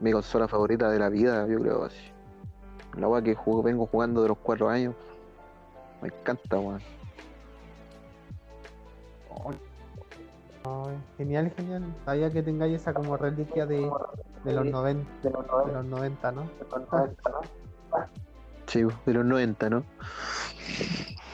[0.00, 2.12] Mi consola favorita de la vida, yo creo así.
[2.98, 4.94] La weá que juego, vengo jugando de los cuatro años.
[6.02, 6.82] Me encanta, weón.
[10.66, 11.84] Ay, genial, genial.
[12.04, 13.90] Sabía que tengáis esa como reliquia de,
[14.44, 15.30] de los 90, de
[15.72, 16.50] los 90, ¿no?
[18.66, 19.84] Sí, de los 90, ¿no?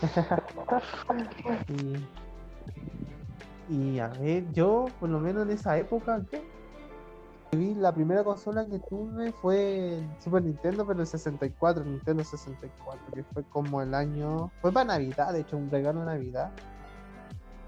[3.69, 6.43] Y, y a ver, yo por lo menos en esa época, ¿qué?
[7.53, 12.25] Vi la primera consola que tuve fue el Super Nintendo, pero el 64, el Nintendo
[12.25, 16.51] 64, que fue como el año, fue para Navidad, de hecho un regalo de Navidad,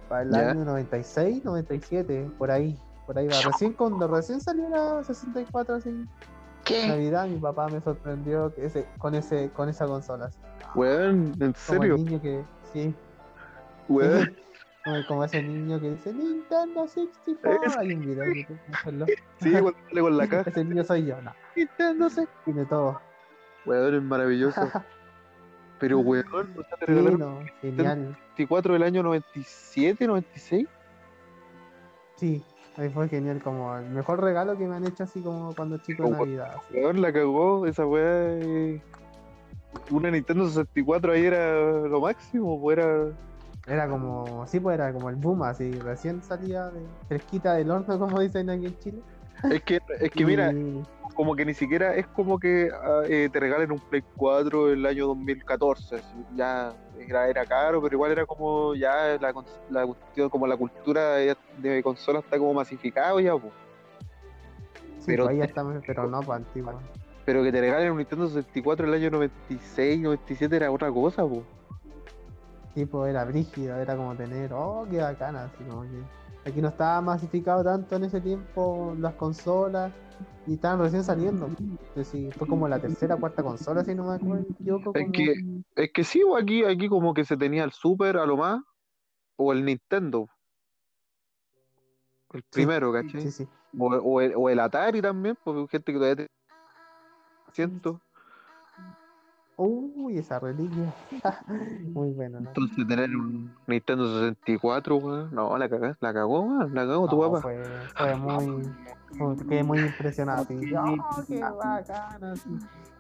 [0.09, 3.35] para el año 96, 97, por ahí, por ahí va.
[3.45, 6.07] Recién cuando recién salió la 64 así,
[6.65, 6.89] ¿Qué?
[6.89, 10.27] Navidad, mi papá me sorprendió que ese, con ese, con esa consola.
[10.27, 10.39] así.
[10.75, 11.95] Weón, ¿en Como serio?
[11.97, 12.95] el niño que, sí,
[13.89, 14.35] Weón.
[14.85, 17.63] como, como ese niño que dice Nintendo 64.
[17.67, 18.25] Es- Hay un video
[18.69, 19.07] búsquenlo.
[19.41, 20.51] Sí, cuando sale con la caja.
[20.51, 21.33] Ese niño soy yo, no.
[21.55, 23.01] Nintendo se- Tiene todo.
[23.67, 24.61] Weón, es maravilloso.
[25.81, 28.17] Pero weón, ¿no te Sí, regalaron no, genial.
[28.37, 30.67] 24 del año 97, 96?
[32.17, 32.43] Sí,
[32.77, 36.05] ahí fue genial, como el mejor regalo que me han hecho así como cuando chico
[36.05, 36.57] de Navidad.
[36.73, 38.05] Weón, la cagó, esa weá.
[38.05, 38.81] eh,
[39.91, 43.09] Una Nintendo 64 ahí era lo máximo, pues era.
[43.67, 47.99] Era como, sí, pues era como el boom, así, recién salía de fresquita del horno,
[47.99, 48.99] como dicen aquí en Chile.
[49.51, 50.53] Es que, es que mira,
[51.15, 54.85] como que ni siquiera es como que ah, eh, te regalen un Play 4 el
[54.87, 55.97] año 2014.
[55.97, 59.33] así, Ya era, era caro, pero igual era como ya la,
[59.71, 63.53] la como la cultura de, de consola está como masificado ya, pues.
[64.99, 65.53] sí, pero- pues
[65.87, 66.81] pero no, pues antiguo.
[67.27, 71.41] Pero que te regalen un Nintendo 64 el año 96, 97 era otra cosa, pues.
[72.75, 76.03] tipo era brígido, era como tener, oh, qué bacana, así como que
[76.45, 79.93] aquí no estaba masificado tanto en ese tiempo las consolas
[80.47, 81.47] y estaban recién saliendo.
[81.47, 85.13] Entonces, sí, fue como la tercera, cuarta consola, si no me acuerdo, equivoco, Es como-
[85.13, 85.35] que-
[85.77, 88.61] Es que sí, pues, aquí, aquí como que se tenía el Super a lo más,
[89.37, 90.29] o el Nintendo.
[92.33, 93.23] El primero, ¿cachai?
[93.23, 93.49] Sí, sí.
[93.79, 96.27] O, o el, o el Atari también, porque hay gente que todavía te...
[97.53, 98.01] siento.
[99.57, 100.93] Uy, esa reliquia.
[101.93, 102.49] Muy bueno, ¿no?
[102.49, 107.21] Entonces tener un Nintendo 64, weón, no, la cagó, la cagó, weón, la cagó tu
[107.21, 107.41] papá.
[107.41, 107.63] fue,
[107.97, 108.69] fue muy,
[109.49, 110.43] Quedé muy impresionado.
[110.43, 112.51] "Oh, qué bacana", así.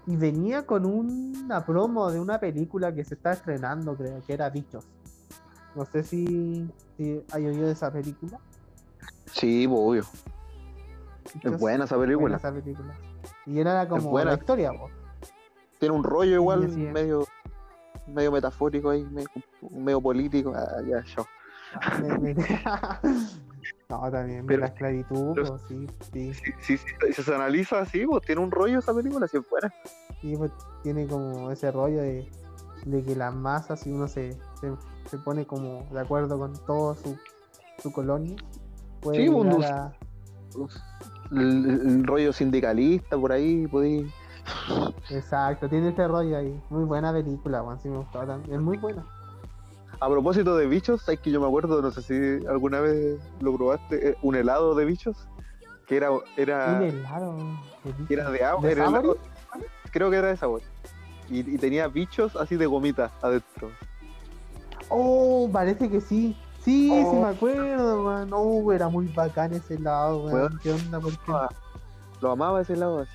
[0.06, 4.48] Y venía con una promo de una película que se está estrenando, creo que era
[4.50, 4.86] Bichos.
[5.74, 8.38] No sé si, si hay oído de esa película.
[9.26, 10.04] Sí, obvio.
[11.42, 12.36] Es buena esa buena película.
[12.36, 12.94] esa película.
[13.46, 14.32] Y era como buena.
[14.32, 14.88] la historia, po.
[15.78, 17.24] Tiene un rollo igual, medio,
[18.06, 19.28] medio metafórico ahí, medio,
[19.70, 20.52] medio político.
[20.54, 21.26] Ah, ya, yo.
[23.88, 26.32] No, también Pero- la esclavitud, pero- po, sí, sí.
[26.60, 29.72] Si se analiza así, pues tiene un rollo esa película, si buena.
[30.20, 30.50] Sí, pues,
[30.82, 32.28] tiene como ese rollo de,
[32.86, 34.72] de que las masas, si uno se, se,
[35.08, 37.16] se pone como de acuerdo con toda su,
[37.82, 38.36] su colonia,
[39.00, 39.92] puede Sí, pues, a-
[41.30, 44.10] El, el rollo sindicalista por ahí, podí.
[45.10, 46.60] Exacto, tiene ese rollo ahí.
[46.70, 48.54] Muy buena película, Juan, sí me gustó también.
[48.56, 49.04] Es muy buena.
[50.00, 53.54] A propósito de bichos, sabes que yo me acuerdo, no sé si alguna vez lo
[53.56, 55.16] probaste, eh, un helado de bichos,
[55.86, 57.36] que era, Un era, helado.
[57.84, 59.16] de que era de agua, ¿De era helado-
[59.92, 60.62] creo que era de sabor.
[61.30, 63.70] Y, y tenía bichos así de gomita adentro.
[64.88, 66.36] Oh, parece que sí.
[66.60, 67.20] Sí, sí Oh.
[67.22, 68.30] me acuerdo, man.
[68.32, 70.34] Oh, era muy bacán ese helado, weón.
[70.34, 70.58] Weón.
[70.62, 70.98] ¿Qué onda?
[71.00, 71.32] ¿Por qué?
[72.20, 73.10] Lo amaba ese helado así.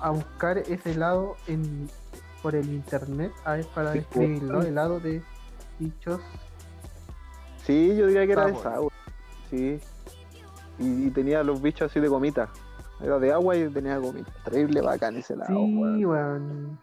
[0.00, 1.88] A buscar ese helado en,
[2.42, 4.58] por el internet, a ver, para describirlo.
[4.58, 4.66] weón.
[4.68, 5.22] Helado de
[5.78, 6.20] bichos.
[7.64, 8.92] Sí, yo diría que era de sabor.
[9.50, 9.78] Sí.
[10.78, 12.48] Y, y tenía los bichos así de gomita.
[13.00, 14.32] Era de agua y tenía gomita.
[14.44, 16.04] Terrible bacán ese helado, Sí, weón.
[16.06, 16.78] weón.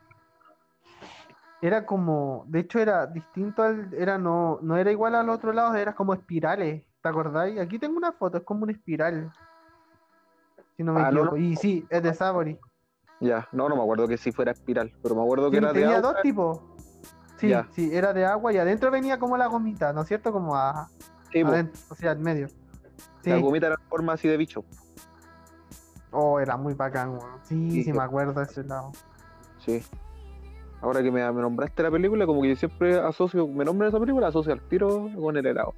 [1.62, 5.74] Era como, de hecho era distinto al, era no, no era igual al otro lado,
[5.76, 7.58] era como espirales, ¿te acordáis?
[7.58, 9.32] Aquí tengo una foto, es como una espiral.
[10.76, 11.38] Si no me Ah, no, equivoco.
[11.38, 12.60] Y sí, es de Sabori.
[13.20, 15.82] Ya, no, no me acuerdo que si fuera espiral, pero me acuerdo que era de
[15.82, 16.14] tenía agua.
[16.14, 16.60] dos tipos.
[17.38, 17.68] Sí, Ya.
[17.72, 20.32] sí, era de agua y adentro venía como la gomita, ¿no es cierto?
[20.32, 20.90] Como a,
[21.32, 22.48] Sí, adentro, o sea, al medio.
[23.22, 23.30] Sí.
[23.30, 24.64] La gomita era en forma así de bicho.
[26.12, 27.40] Oh, era muy bacán, weón.
[27.44, 28.92] Sí, Sí, me acuerdo de ese lado.
[29.60, 29.82] Sí.
[30.82, 34.00] Ahora que me, me nombraste la película, como que yo siempre asocio, me nombran esa
[34.00, 35.74] película, asocio al tiro con el helado.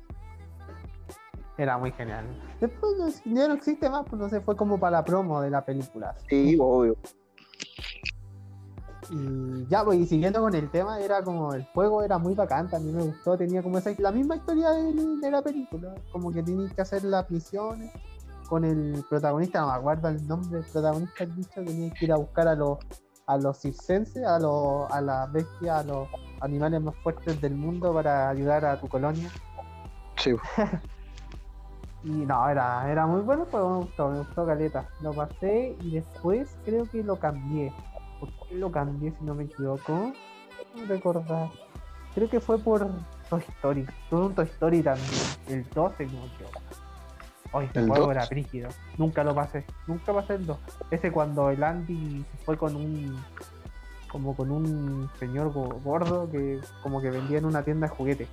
[1.57, 2.25] Era muy genial.
[2.59, 5.63] Después ya no existe más, pues no sé, fue como para la promo de la
[5.63, 6.15] película.
[6.27, 6.97] Sí, obvio.
[9.09, 12.69] Y ya, pues, y siguiendo con el tema, era como el juego era muy bacán,
[12.69, 16.41] también me gustó, tenía como esa, la misma historia de, de la película, como que
[16.41, 17.91] tenías que hacer las misiones
[18.47, 22.11] con el protagonista, no me acuerdo el nombre del protagonista, el bicho, tenías que ir
[22.11, 22.79] a buscar a los
[23.27, 26.07] a los circenses, a los a las bestias, a los
[26.41, 29.29] animales más fuertes del mundo para ayudar a tu colonia.
[30.17, 30.35] Sí.
[32.05, 34.87] Y no, era, era muy bueno, pero me gustó, me gustó Caleta.
[35.01, 37.73] Lo pasé y después creo que lo cambié.
[38.19, 40.13] ¿Por qué lo cambié si no me equivoco?
[40.75, 41.49] No recordar.
[42.13, 42.87] Creo que fue por
[43.29, 43.85] Toy Story.
[44.09, 45.09] Tuve un Toy Story también.
[45.49, 46.61] El 12, no me equivoco.
[47.53, 48.15] Hoy este ¿El juego 2?
[48.15, 48.69] era brígido.
[48.97, 49.65] Nunca lo pasé.
[49.87, 50.57] Nunca pasé el 2.
[50.91, 53.19] Ese cuando el Andy se fue con un.
[54.11, 58.29] Como con un señor go- gordo que como que vendía en una tienda de juguetes.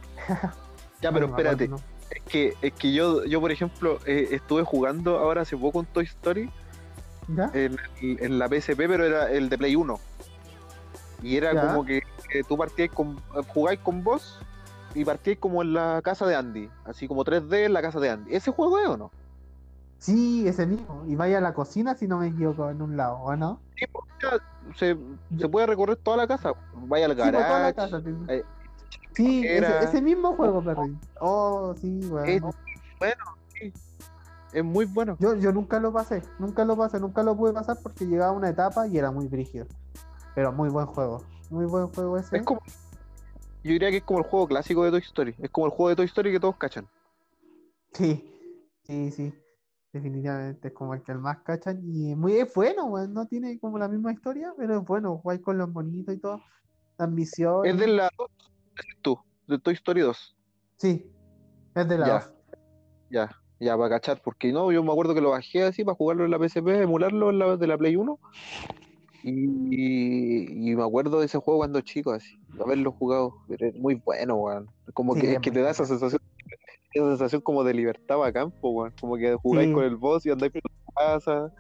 [1.01, 1.69] Ya, pero espérate.
[2.15, 5.87] Es que, es que yo, yo por ejemplo, eh, estuve jugando ahora hace poco un
[5.87, 6.51] Toy Story
[7.29, 7.51] ¿Ya?
[7.55, 9.99] en, en la PSP, pero era el de Play 1.
[11.23, 11.69] Y era Ya.
[11.69, 13.17] como que, que tú partías con,
[13.49, 14.39] jugáis con vos
[14.95, 18.11] y partíais como en la casa de Andy, así como 3D en la casa de
[18.11, 18.35] Andy.
[18.35, 19.11] ¿Ese juego es o no?
[19.99, 21.05] Sí, ese mismo.
[21.07, 23.61] Y vaya a la cocina si no me equivoco en un lado, ¿o no?
[23.79, 24.05] Sí, pues,
[24.77, 24.97] se,
[25.39, 26.53] se puede recorrer toda la casa.
[26.75, 27.75] Vaya al Sí, por toda la garage.
[27.77, 28.03] casa.
[28.29, 28.43] eh,
[29.15, 30.99] Sí, era- ese, ese mismo juego, perrín.
[31.21, 32.29] Oh, sí, weón.
[32.29, 32.41] Es
[32.99, 33.25] bueno,
[33.59, 33.73] sí.
[34.53, 35.17] Es muy bueno.
[35.19, 38.37] Yo, yo nunca lo pasé, nunca lo pasé, nunca lo pude pasar porque llegaba a
[38.37, 39.67] una etapa y era muy brígido.
[40.35, 41.25] Pero muy buen juego.
[41.51, 42.37] Muy buen juego ese.
[42.39, 42.61] Es como.
[43.65, 45.35] Yo diría que es como el juego clásico de Toy Story.
[45.39, 46.87] Es como el juego de Toy Story que todos cachan.
[47.93, 48.25] Sí,
[48.85, 49.35] sí, sí.
[49.93, 51.81] Definitivamente es como el que el más cachan.
[51.85, 53.13] Y es muy es bueno, weón.
[53.13, 55.19] No tiene como la misma historia, pero es bueno.
[55.19, 56.41] Jugáis con los bonitos y todo.
[57.09, 57.73] Misiones.
[57.75, 58.31] Es de la 2,
[59.03, 60.37] tú, de Toy Story 2.
[60.77, 61.11] Sí,
[61.75, 62.33] es de la Ya.
[63.11, 63.31] Ya,
[63.61, 64.23] ya, para cachar.
[64.25, 67.31] Porque no, yo me acuerdo que lo bajé así para jugarlo en la PSP, emularlo
[67.31, 68.19] en la de la Play 1.
[69.25, 73.35] Y, y me acuerdo de ese juego cuando chico, así, de haberlo jugado.
[73.49, 74.69] Es muy bueno, weón.
[74.95, 76.21] Como Sí, que, es que te da esa sensación,
[76.93, 78.93] esa sensación como de libertad a campo, weón.
[79.01, 79.75] Como que jugáis Sí.
[79.75, 81.53] con el boss y andáis por tu casa.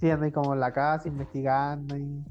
[0.00, 2.24] Sí, andáis como en la casa investigando y.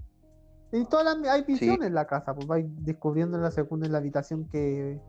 [0.71, 3.91] Y todas las hay misiones en la casa, pues vais descubriendo en la segunda en
[3.91, 4.99] la habitación que,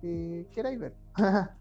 [0.00, 0.94] que queráis ver.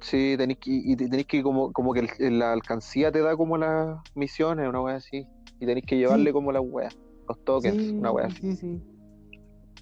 [0.00, 3.36] Sí, tenéis que, y te- tenéis que como, como que el- la alcancía te da
[3.36, 5.26] como las misiones, una wea así.
[5.60, 6.32] Y tenéis que llevarle Sí.
[6.32, 6.94] como las weas,
[7.26, 8.54] los tokens, sí, una wea así.
[8.54, 8.82] sí, sí.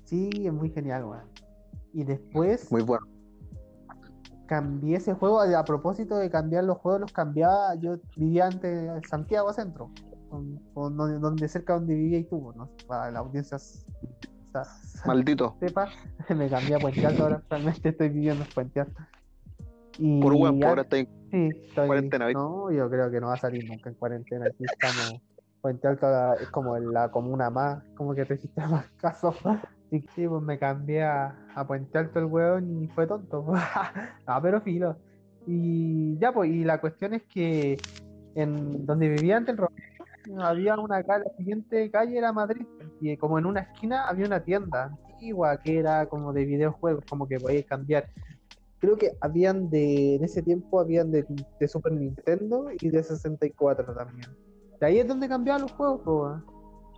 [0.05, 1.25] Sí, es muy genial, weón.
[1.93, 3.05] Y después, Muy bueno.
[4.47, 9.03] cambié ese juego, a propósito de cambiar los juegos, los cambiaba, yo vivía antes en
[9.05, 9.91] Santiago Centro,
[10.75, 12.71] donde, cerca donde vivía y tuvo, ¿no?
[12.87, 13.59] Para la audiencia
[15.07, 15.57] Maldito.
[15.61, 15.89] Sepa,
[16.37, 19.01] me cambié a Puente Alto, ahora actualmente estoy viviendo en Puente Alto.
[19.99, 22.33] Y por buen, ahora estoy en cuarentena.
[22.33, 24.47] No, yo creo que no va a salir nunca en cuarentena.
[24.47, 25.21] Aquí estamos.
[25.61, 29.37] Puente Alto es como la comuna más, como que registra más casos.
[29.91, 33.45] Y sí, pues me cambié a, Puente Alto el hueón y fue tonto.
[34.27, 34.97] ah, pero filo.
[35.47, 37.77] Y ya, pues, y la cuestión es que
[38.35, 39.61] en donde vivía antes el
[40.41, 42.67] había una calle, la siguiente calle era Madrid,
[43.01, 47.27] y como en una esquina había una tienda antigua que era como de videojuegos, como
[47.27, 48.09] que podías cambiar
[48.83, 51.25] creo que habían de, en ese tiempo habían de,
[51.69, 54.29] Super Nintendo y de 64 también.
[54.81, 56.43] De ahí es donde cambiaban los juegos,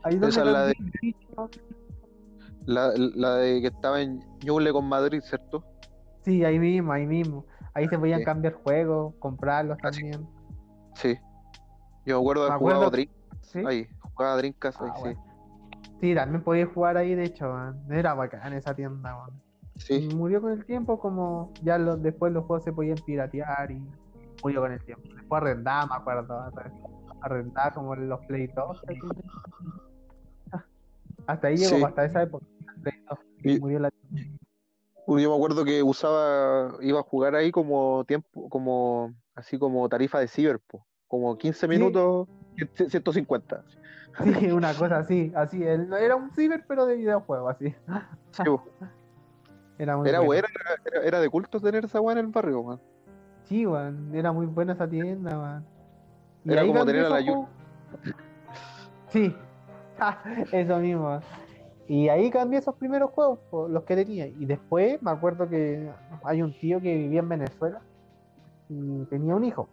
[0.02, 0.74] Ahí es donde la de,
[3.14, 5.62] la, de que estaba en Ñuble con Madrid, ¿cierto?
[6.22, 7.44] Sí, ahí mismo, ahí mismo.
[7.74, 10.26] Ahí se podían cambiar juegos, comprarlos ah, también.
[10.94, 11.18] Sí.
[12.06, 12.90] Yo me acuerdo de jugar a
[13.66, 15.16] Ahí, jugaba ahí, ah, sí.
[16.00, 17.54] Sí, también podías jugar ahí, de hecho,
[17.90, 19.30] era bacán esa tienda, man.
[20.14, 23.82] Murió con el tiempo, como ya después los juegos se podían piratear y
[24.42, 25.08] murió con el tiempo.
[25.14, 26.52] Después arrendaba, me acuerdo.
[27.20, 28.82] Arrendaba como los Play 2.
[31.26, 32.44] Hasta ahí llegó, hasta esa época.
[33.42, 33.90] y, murió la
[35.06, 40.18] yo me acuerdo que usaba, iba a jugar ahí como tiempo, como así como tarifa
[40.18, 40.60] de ciber,
[41.08, 42.28] como 15 minutos,
[42.76, 43.64] 150.
[44.22, 47.74] Sí, una cosa así, así, era un ciber pero de videojuego, así.
[49.78, 50.46] Era muy era, buena.
[51.02, 52.80] Era, de culto tener esa weá en el barrio, man.
[53.42, 54.14] Sí, weón.
[54.14, 55.66] Era muy buena esa tienda, man.
[56.44, 57.46] era como tener a la Yu.
[59.08, 59.34] Sí.
[60.52, 61.20] Eso mismo.
[61.86, 63.38] Y ahí cambié esos primeros juegos,
[63.70, 64.26] los que tenía.
[64.26, 65.88] Y después me acuerdo que
[66.24, 67.80] hay un tío que vivía en Venezuela
[68.68, 69.68] y tenía un hijo.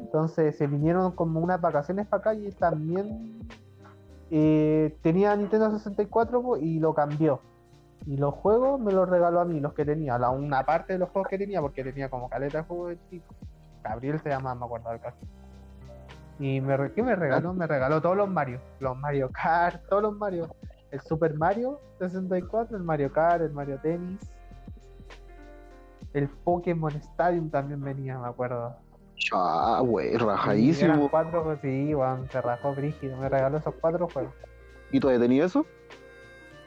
[0.00, 3.48] Entonces se vinieron como unas vacaciones para acá y también
[4.30, 7.40] eh, tenía Nintendo 64 y lo cambió.
[8.06, 10.98] Y los juegos me los regaló a mí, los que tenía, la, una parte de
[10.98, 13.34] los juegos que tenía, porque tenía como caleta de juegos de tipo.
[13.82, 15.16] Gabriel se llama, me acuerdo del caso.
[16.38, 17.54] Y me, ¿qué me regaló?
[17.54, 18.60] Me regaló todos los Mario.
[18.80, 20.54] Los Mario Kart, todos los Mario.
[20.90, 24.20] El Super Mario 64, el Mario Kart, el Mario Tennis.
[26.12, 28.76] El Pokémon Stadium también venía, me acuerdo.
[29.32, 31.08] Ah, güey, rajadísimo.
[31.08, 33.16] Cuatro, sí, bueno, se rajó brígido.
[33.16, 34.32] Me regaló esos cuatro juegos.
[34.92, 35.66] ¿Y todavía tenía eso?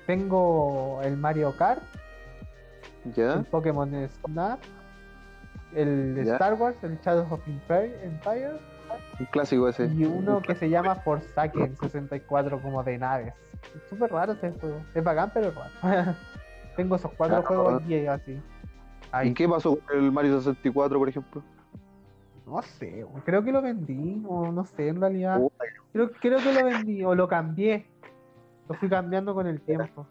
[0.06, 1.82] Tengo el Mario Kart,
[3.16, 4.60] el Pokémon Snap,
[5.76, 8.60] el Star Wars, el Shadow of Empire,
[9.20, 9.86] un clásico ese.
[9.86, 13.34] Y uno que se llama Forsaken 64 como de naves.
[13.76, 14.82] Es súper raro ese juego.
[14.94, 16.16] Es bacán, pero es raro.
[16.76, 18.42] Tengo esos cuatro ah, juegos aquí así.
[19.24, 21.44] ¿Y qué pasó con el Mario 64, por ejemplo?
[22.50, 25.40] No sé, creo que lo vendí, o no sé, en realidad.
[25.94, 27.86] Creo, creo que lo vendí, o lo cambié.
[28.68, 30.08] Lo fui cambiando con el tiempo.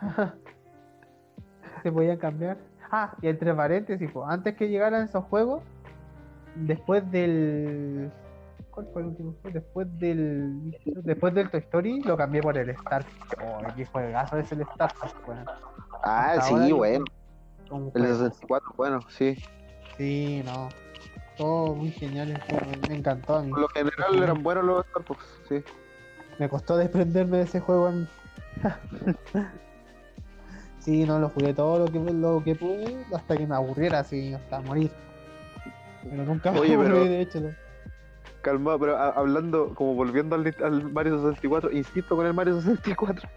[1.82, 2.58] Se podían cambiar.
[2.90, 5.62] Ah, y entre paréntesis, antes que llegaran esos juegos,
[6.54, 8.12] después del.
[8.70, 10.78] ¿Cuál fue el último Después del.
[10.84, 13.06] Después del Toy Story lo cambié por el Star.
[13.42, 14.92] Oh, qué juegazo es el Star.
[16.04, 17.04] Ah, sí, bueno.
[17.94, 19.34] El 64, bueno, sí.
[19.96, 20.68] Sí, no.
[21.42, 22.40] Todo muy genial.
[22.88, 23.50] Me encantó a mí.
[23.50, 25.56] Por lo general eran buenos los Star Fox, sí.
[26.38, 28.06] Me costó desprenderme de ese juego a mí.
[30.78, 34.32] sí, no, lo jugué todo lo que, lo que pude hasta que me aburriera así,
[34.32, 34.92] hasta morir.
[36.08, 37.04] Pero nunca me Oye, pero...
[37.04, 37.42] de hecho.
[38.42, 43.28] Calma, pero hablando, como volviendo al, al, Mario 64, insisto con el Mario 64,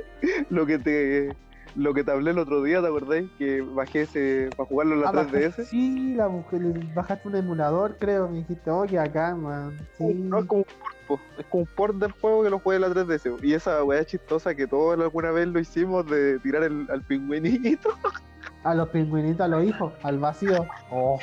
[0.50, 1.34] lo que te
[1.76, 3.30] lo que te hablé el otro día, ¿te acordáis?
[3.38, 5.54] Que bajé ese para jugarlo en la 3DS.
[5.58, 6.60] Ah, sí, la mujer,
[6.94, 9.76] bajaste un emulador, creo, me dijiste, oye, acá, man.
[9.98, 10.14] Sí.
[10.14, 10.66] No, es como un
[11.08, 13.42] port, es como un port del juego que lo juegue en la 3DS.
[13.42, 17.90] Y esa weá chistosa que todos alguna vez lo hicimos de tirar el, al pingüinito.
[18.62, 20.66] A los pingüinitos, a los hijos, al vacío.
[20.90, 21.18] Oh,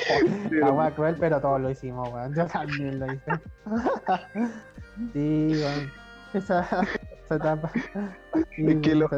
[0.51, 2.35] la weá cruel, pero todos lo hicimos, weón.
[2.35, 3.31] Yo también lo hice.
[5.13, 5.91] sí, weón.
[6.33, 6.87] Esa,
[7.35, 7.71] etapa.
[8.57, 9.09] es que lo,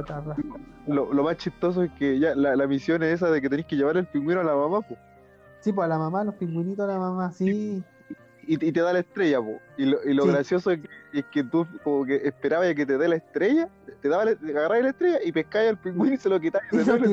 [1.14, 3.76] lo, más chistoso es que ya la, la, misión es esa de que tenés que
[3.76, 4.99] llevar el pingüino a la mamá, pues.
[5.59, 7.84] Sí, pues a la mamá, los pingüinitos a la mamá, sí.
[8.45, 9.61] Y, y te da la estrella, pues.
[9.78, 10.89] Y lo, y lo gracioso es que,
[11.20, 13.70] es que, tú como que esperabas que te dé la estrella,
[14.01, 16.80] te daba la, agarrabas la estrella y pescabas al pingüino y se lo quitabas y,
[16.80, 17.05] se lo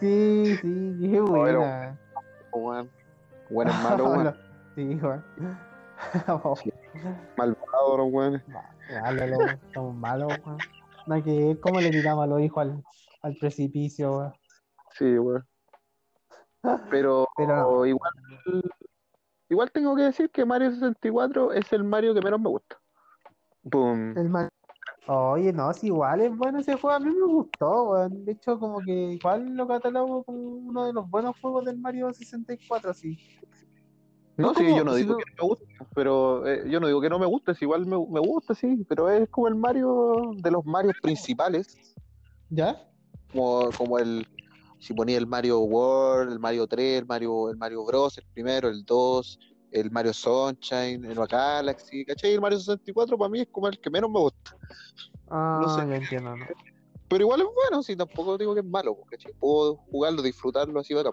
[0.00, 1.96] sí, sí, qué buena.
[2.50, 2.88] Bueno,
[3.50, 4.34] bueno, malo, bueno.
[4.74, 5.22] Sí, bueno.
[7.36, 8.42] Malvado, los weones.
[8.48, 10.28] Malo, somos malos,
[11.06, 12.84] No hay que cómo le tiramos a los hijos al,
[13.22, 14.32] al precipicio,
[14.96, 15.44] Sí, weón.
[16.90, 17.86] Pero, Pero no.
[17.86, 18.12] igual,
[19.48, 22.78] igual tengo que decir que Mario 64 es el Mario que menos me gusta.
[23.62, 24.16] Boom.
[24.16, 24.30] El
[25.08, 28.24] Oye, no, es igual, es bueno ese juego, a mí me gustó, weón.
[28.24, 32.12] De hecho, como que igual lo catalogo como uno de los buenos juegos del Mario
[32.12, 33.16] 64, sí.
[34.36, 37.00] No, sí, como- yo no digo que no me guste, pero eh, yo no digo
[37.00, 40.50] que no me guste, igual me, me gusta, sí, pero es como el Mario de
[40.50, 41.94] los Marios principales,
[42.50, 42.86] ¿Ya?
[43.32, 44.26] como, como el,
[44.78, 48.68] si ponía el Mario World, el Mario 3, el Mario, el Mario Bros, el primero,
[48.68, 49.38] el 2,
[49.70, 52.34] el Mario Sunshine, el Galaxy, ¿cachai?
[52.34, 54.56] El Mario 64 para mí es como el que menos me gusta,
[55.28, 55.80] Ah, No sé.
[55.94, 56.46] entiendo, ¿no?
[57.08, 59.32] pero igual es bueno, sí, tampoco digo que es malo, ¿cachai?
[59.38, 61.12] Puedo jugarlo, disfrutarlo así, bacán.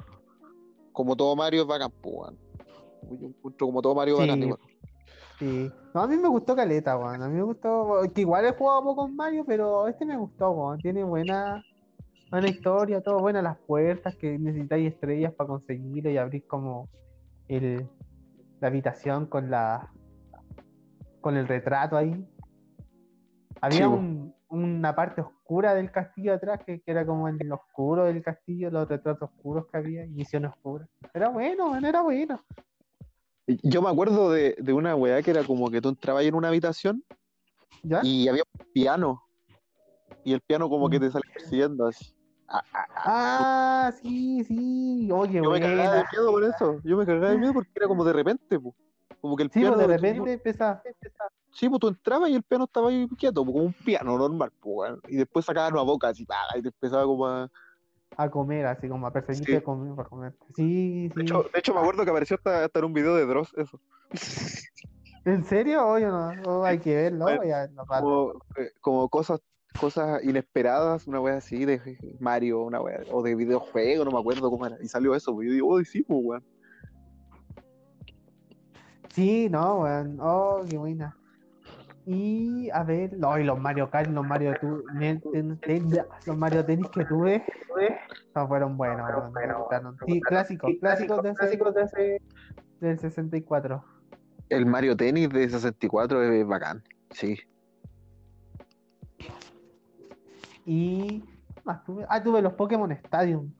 [0.91, 2.31] Como todo Mario es bacán, pues.
[3.09, 4.21] Yo encuentro como todo Mario Sí.
[4.23, 4.59] bacán igual.
[5.39, 5.71] Sí.
[5.93, 7.21] No, a mí me gustó Caleta, weón.
[7.21, 10.51] A mí me gustó, que igual he jugado poco con Mario, pero este me gustó,
[10.51, 10.79] weón.
[10.79, 11.63] Tiene buena,
[12.31, 16.87] buena historia, todo buenas las puertas que necesitáis estrellas para conseguir y abrir como
[17.47, 17.87] el,
[18.61, 19.91] la habitación con la
[21.21, 22.27] con el retrato ahí.
[23.61, 27.55] Había Sí, un- una parte oscura del castillo atrás que, que era como en lo
[27.55, 30.87] oscuro del castillo, los retratos oscuros que había, y misiones oscuras.
[31.13, 32.39] Era bueno, era bueno.
[33.47, 36.47] Yo me acuerdo de, de una weá que era como que tú entrabas en una
[36.47, 37.03] habitación
[37.83, 38.01] ¿Ya?
[38.03, 39.23] y había un piano.
[40.23, 41.01] Y el piano como que Mm.
[41.01, 42.13] te sale persiguiendo así.
[42.47, 45.09] Ah, ah, Ah, sí, sí.
[45.11, 46.81] Oye, yo me cagaba de miedo por eso.
[46.83, 48.75] Yo me cagaba de miedo porque era como de repente, po.
[49.19, 49.75] Como que el Sí, piano.
[49.75, 50.83] pues de repente empieza
[51.51, 54.85] Sí, pues tú entrabas y el piano estaba ahí quieto, como un piano normal, po.
[55.07, 56.25] Y después sacaba una boca así,
[56.55, 57.49] y te empezaba como a.
[58.17, 59.57] a comer, así como a perseguirte Sí.
[59.57, 60.33] a comer, para comer.
[60.55, 61.21] Sí, De sí.
[61.21, 63.79] hecho, de hecho me acuerdo que apareció hasta, hasta en un video de Dross, eso.
[65.25, 65.87] ¿En serio?
[65.87, 67.25] Oye, no, oh, hay que verlo.
[67.25, 69.41] Bueno, ya, no como, eh, como cosas
[69.79, 74.49] cosas inesperadas, una wea así de Mario, una wea, o de videojuego, no me acuerdo
[74.51, 76.43] cómo era, y salió eso, y yo digo, oh, sí, pues, weón.
[79.09, 80.17] Sí, no, weón.
[80.21, 81.17] Oh, qué buena.
[82.05, 85.89] Y a ver, no, y los Mario Kart, los Mario tu, ne- ten- ten-
[86.25, 87.43] los Mario Tennis que tuve,
[88.35, 89.09] no fueron buenos,
[89.57, 89.97] gustaron.
[90.05, 92.21] Sí, clásicos, clásicos de ese,
[92.81, 93.83] del 64.
[94.49, 97.37] El Mario Tennis de 64 es bacán, sí.
[100.65, 101.23] Y
[101.63, 103.51] más tuve, ah, tuve los Pokémon Stadium.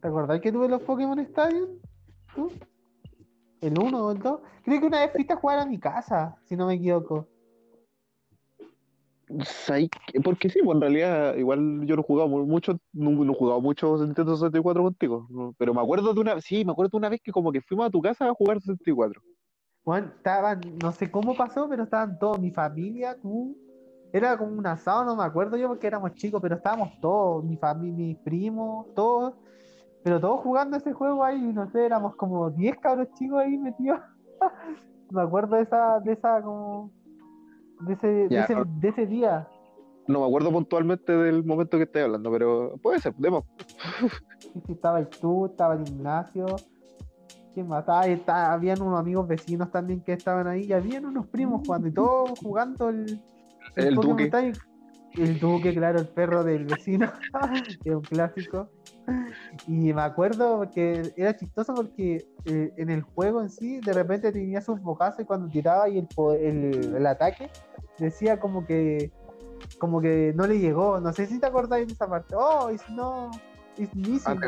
[0.00, 1.70] ¿Te acordás que tuve los Pokémon Stadium?
[2.34, 2.52] ¿Tú?
[3.60, 4.40] ¿El 1 o el 2?
[4.64, 7.26] Creo que una vez fuiste a jugar a mi casa, si no me equivoco.
[10.24, 13.36] Porque sí, pues en realidad, igual yo no he jugado mu- mucho, no, no he
[13.36, 15.54] jugado mucho Nintendo 64 contigo, ¿no?
[15.58, 17.86] pero me acuerdo de una, sí, me acuerdo de una vez que como que fuimos
[17.86, 19.20] a tu casa a jugar 64.
[19.84, 23.56] Bueno, estaban, no sé cómo pasó, pero estaban todos, mi familia, tú.
[24.12, 27.56] Era como un asado, no me acuerdo yo porque éramos chicos, pero estábamos todos, mi
[27.58, 29.34] familia, mis primos, todos.
[30.04, 34.00] Pero todos jugando ese juego ahí, no sé, éramos como 10 cabros chicos ahí metidos.
[35.10, 36.90] Me acuerdo de esa, de esa como
[37.80, 39.48] de ese, de ese, no- de ese día.
[40.06, 43.44] No me acuerdo puntualmente del momento que estoy hablando, pero puede ser, demos.
[44.40, 46.46] Sí, sí, estaba el tú, estaba el Ignacio.
[47.52, 47.80] ¿Quién más?
[47.80, 51.88] Estaba, estaba- habían unos amigos vecinos también que estaban ahí, y habían unos primos jugando,
[51.88, 53.20] y todos jugando el,
[53.76, 54.30] El Pokémon Duque.
[54.30, 54.52] Time.
[55.16, 57.12] El Duque, claro, el perro del vecino,
[57.84, 58.70] que es un clásico.
[59.66, 64.32] Y me acuerdo que era chistoso porque eh, en el juego en sí, de repente
[64.32, 66.08] tenía sus bocazos y cuando tiraba y el,
[66.40, 67.50] el, el ataque
[67.98, 69.10] decía como que
[69.78, 71.00] como que no le llegó.
[71.00, 72.34] No sé si te acordáis de esa parte.
[72.36, 73.30] Oh, it's no,
[73.76, 74.40] it's missing.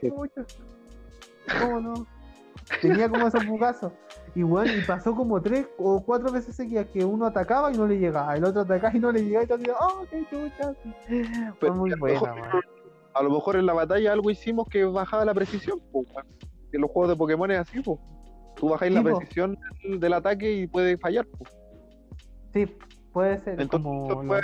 [0.00, 0.44] Chucha".
[1.60, 2.06] ¿Cómo no?
[2.80, 3.92] Tenía como esos bugazos.
[4.34, 7.86] Y bueno, y pasó como tres o cuatro veces seguidas que uno atacaba y no
[7.86, 10.74] le llegaba, el otro atacaba y no le llegaba y todo oh, qué chucha.
[11.06, 12.60] Fue Pero muy buena, man.
[13.18, 16.06] A lo mejor en la batalla algo hicimos que bajaba la precisión, pues.
[16.72, 17.98] En los juegos de Pokémon es así, pues.
[18.56, 19.16] Tú bajáis Sí, la po.
[19.18, 21.50] precisión del, del ataque y puede fallar, pues.
[22.52, 22.66] Sí,
[23.12, 24.40] puede ser Entonces, como fue-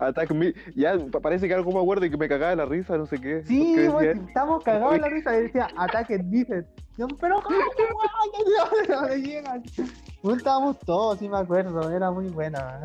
[0.00, 0.54] Attack me.
[0.76, 3.06] Ya pa- parece que algo me acuerdo y que me cagaba de la risa, no
[3.06, 3.42] sé qué.
[3.44, 6.64] Sí, decía, estamos cagados en la risa y decía ataque dices.
[6.96, 8.92] Yo, pero ¿cómo que?
[8.92, 9.62] No le llegan.
[10.36, 12.80] Estábamos todos, sí me acuerdo, era muy buena.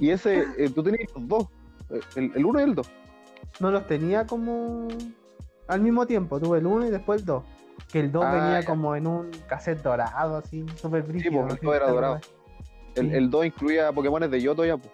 [0.00, 1.46] Y ese, eh, tú tenías los dos,
[2.16, 2.90] el, el uno y el dos.
[3.60, 4.88] No los tenía como
[5.68, 7.44] al mismo tiempo, tuve el 1 y después el 2.
[7.90, 8.66] Que el 2 Ah, venía ya.
[8.66, 11.32] como en un cassette dorado, así, súper brígido.
[11.32, 12.20] pues, no el sé si dos era te dorado.
[12.94, 13.14] El, Sí.
[13.16, 14.90] el 2 incluía Pokémones de Yoto ya, pues.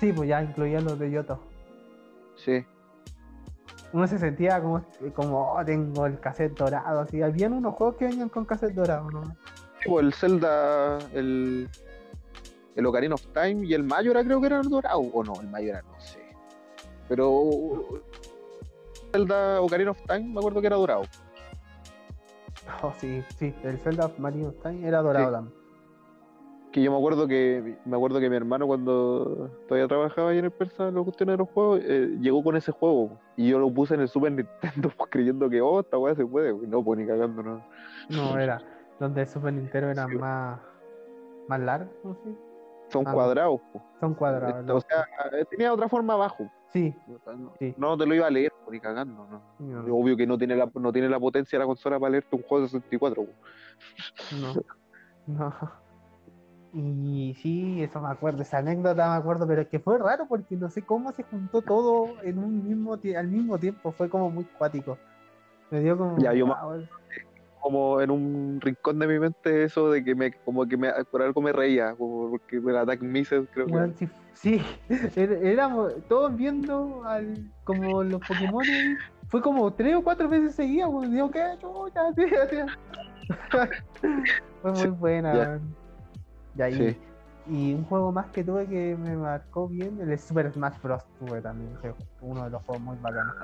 [0.00, 1.40] Sí, pues ya incluía los de Yoto.
[2.36, 2.64] Sí.
[3.92, 7.22] Uno se sentía como, como oh, tengo el cassette dorado, así.
[7.22, 9.22] Habían unos juegos que venían con cassette dorado, ¿no?
[9.82, 11.68] Sí, pues, el Zelda, el,
[12.76, 15.06] el Ocarina of Time y el Majora creo que eran dorados.
[15.12, 16.20] O no, el Majora no sé.
[17.08, 18.02] Pero
[19.12, 21.02] Zelda Ocarina of Time me acuerdo que era dorado.
[22.82, 25.64] Oh, sí, sí, el Zelda Ocarina of Time era dorado también.
[26.72, 30.46] Que yo me acuerdo que me acuerdo que mi hermano cuando todavía trabajaba ahí en
[30.46, 33.60] el Persa en los cuestiones de los juegos, eh, llegó con ese juego y yo
[33.60, 36.82] lo puse en el Super Nintendo pues, creyendo que oh esta weá se puede, no
[36.82, 37.64] pues ni cagando no.
[38.08, 38.60] No, era
[38.98, 40.60] donde el Super Nintendo era más,
[41.48, 42.36] más largo, ¿sí?
[43.02, 43.60] Son cuadrados.
[44.00, 44.70] Son cuadrados.
[44.70, 45.06] O sea,
[45.38, 46.50] eh, tenía otra forma abajo.
[46.72, 46.94] Sí,
[47.76, 49.28] no, te lo iba a leer, ni cagando.
[49.58, 49.96] No.
[49.96, 52.42] Obvio que no tiene, la, no tiene la potencia de la consola para leerte un
[52.42, 53.26] juego de 64.
[54.40, 54.54] No.
[55.26, 55.54] no.
[56.72, 60.56] Y sí, eso me acuerdo, esa anécdota me acuerdo, pero es que fue raro porque
[60.56, 64.44] no sé cómo se juntó todo en un mismo al mismo tiempo, fue como muy
[64.44, 64.98] cuático.
[65.70, 66.18] Me dio como.
[66.18, 66.46] Ya, yo,
[67.64, 71.22] como en un rincón de mi mente eso de que me como que me por
[71.22, 74.60] algo me reía como porque el Attack Missiles creo que sí,
[75.16, 78.66] er, éramos todos viendo al como los Pokémon
[79.28, 82.02] fue como tres o cuatro veces seguidas pues, digo qué chucha
[84.60, 85.58] fue muy buena
[86.58, 86.98] y,
[87.50, 91.02] y un juego más que tuve que me marcó bien el Super Smash Bros.
[91.18, 91.70] tuve también
[92.20, 93.36] uno de los juegos muy bacanos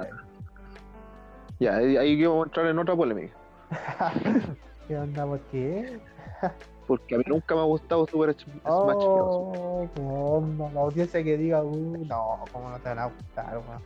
[1.59, 3.40] ya ahí vamos a entrar en otra polémica
[4.89, 5.27] ¿Qué onda?
[5.27, 6.01] ¿Por qué?
[6.87, 8.67] Porque a mí nunca me ha gustado Super Smash Bros.
[8.67, 10.71] Oh, ¿cómo?
[10.75, 13.81] La audiencia que diga, uh, no, ¿cómo no te van a gustar, man?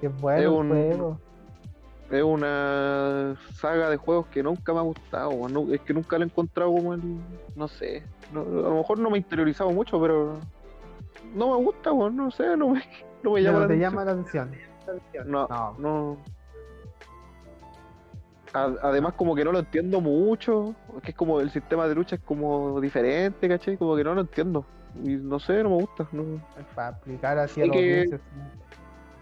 [0.00, 1.18] Qué bueno es un, juego.
[2.10, 5.30] Es una saga de juegos que nunca me ha gustado,
[5.72, 7.00] es que nunca lo he encontrado como el.
[7.54, 8.02] No sé.
[8.32, 10.40] a lo mejor no me he interiorizado mucho, pero.
[11.34, 12.82] No me gusta, no sé, no me,
[13.22, 14.50] no me llama, la te llama la atención.
[15.26, 16.16] No, no, no
[18.52, 22.22] además como que no lo entiendo mucho, que es como el sistema de lucha es
[22.22, 23.76] como diferente, ¿cachai?
[23.76, 24.64] Como que no lo entiendo.
[25.02, 26.06] Y no sé, no me gusta.
[26.12, 26.42] No.
[26.74, 28.20] Para aplicar así a los que,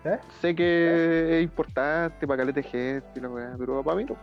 [0.03, 0.18] ¿Eh?
[0.41, 4.16] Sé que es importante para calete gente y la pero para mí no.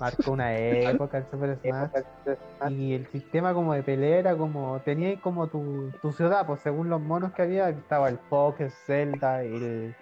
[0.00, 2.72] Marcó una época el Super Smash.
[2.72, 6.88] y el sistema como de pelea era como, teníais como tu, tu ciudad, pues según
[6.88, 9.94] los monos que había, estaba el Poké, Zelda, el...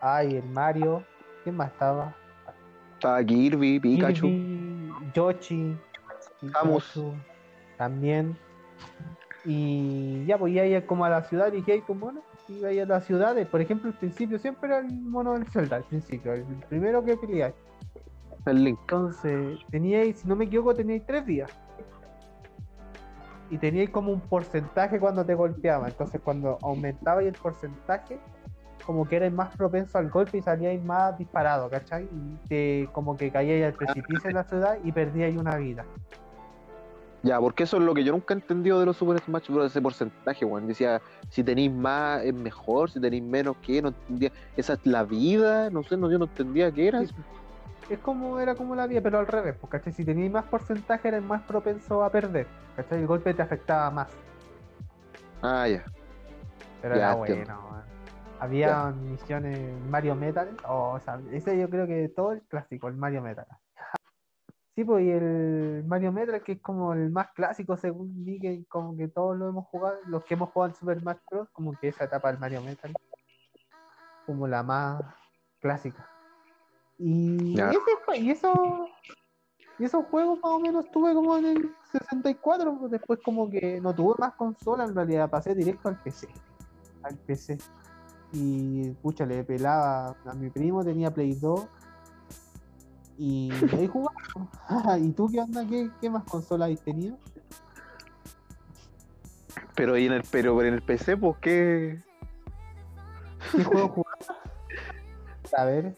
[0.00, 1.04] Ay, el Mario.
[1.44, 2.16] ¿Quién más estaba?
[3.04, 4.28] Estaba Kirby, Pikachu.
[5.12, 5.76] Yoshi.
[6.50, 7.02] Samus.
[7.76, 8.34] También.
[9.44, 12.22] Y ya, pues ya ir como a la ciudad y hay como mono.
[12.48, 13.36] Iba a ir a la ciudad.
[13.48, 16.32] Por ejemplo, al principio siempre era el mono del Zelda, al principio.
[16.32, 17.54] El primero que peleáis.
[18.46, 18.78] El Link.
[18.80, 21.50] Entonces, teníais, si no me equivoco, teníais tres días.
[23.50, 25.88] Y teníais como un porcentaje cuando te golpeaba.
[25.88, 28.18] Entonces, cuando aumentaba el porcentaje,
[28.84, 32.04] como que eres más propenso al golpe y salíais más disparado, ¿cachai?
[32.04, 35.84] Y te, como que caíais al precipicio en la ciudad y perdíais una vida.
[37.22, 39.70] Ya, porque eso es lo que yo nunca he entendido de los Super Smash Bros.
[39.70, 40.66] ese porcentaje, weón.
[40.66, 43.80] Decía, si tenéis más es mejor, si tenéis menos, ¿qué?
[43.80, 44.30] No entendía.
[44.58, 47.00] Esa es la vida, no sé, no, yo no entendía qué era.
[47.00, 49.94] Es como, era como la vida, pero al revés, pues, ¿cachai?
[49.94, 53.00] Si tenéis más porcentaje eres más propenso a perder, ¿cachai?
[53.00, 54.08] El golpe te afectaba más.
[55.40, 55.82] Ah, ya.
[56.82, 57.82] Pero era bueno,
[58.44, 63.22] había misiones Mario Metal, o, sea, ese yo creo que todo el clásico, el Mario
[63.22, 63.46] Metal.
[64.76, 68.64] Sí, pues y el Mario Metal, que es como el más clásico según mí, que
[68.66, 71.78] como que todos lo hemos jugado, los que hemos jugado en Super Smash Bros., como
[71.78, 72.92] que esa etapa del Mario Metal,
[74.26, 75.00] como la más
[75.60, 76.10] clásica.
[76.98, 77.54] Y,
[78.16, 78.88] y eso
[79.78, 83.80] y esos juegos más o menos tuve como en el 64, pues después como que
[83.80, 86.28] no tuve más consola, en realidad pasé directo al PC.
[87.04, 87.58] Al PC
[88.34, 91.68] y pucha, le pelaba a mi primo, tenía Play 2
[93.18, 94.98] y ahí jugaba.
[94.98, 95.64] ¿Y tú qué onda?
[95.66, 97.16] ¿Qué, más consolas has tenido?
[99.76, 102.02] Pero en el, pero en el PC, pues qué.
[103.52, 104.28] ¿Qué juego jugabas?
[105.56, 105.96] A ver,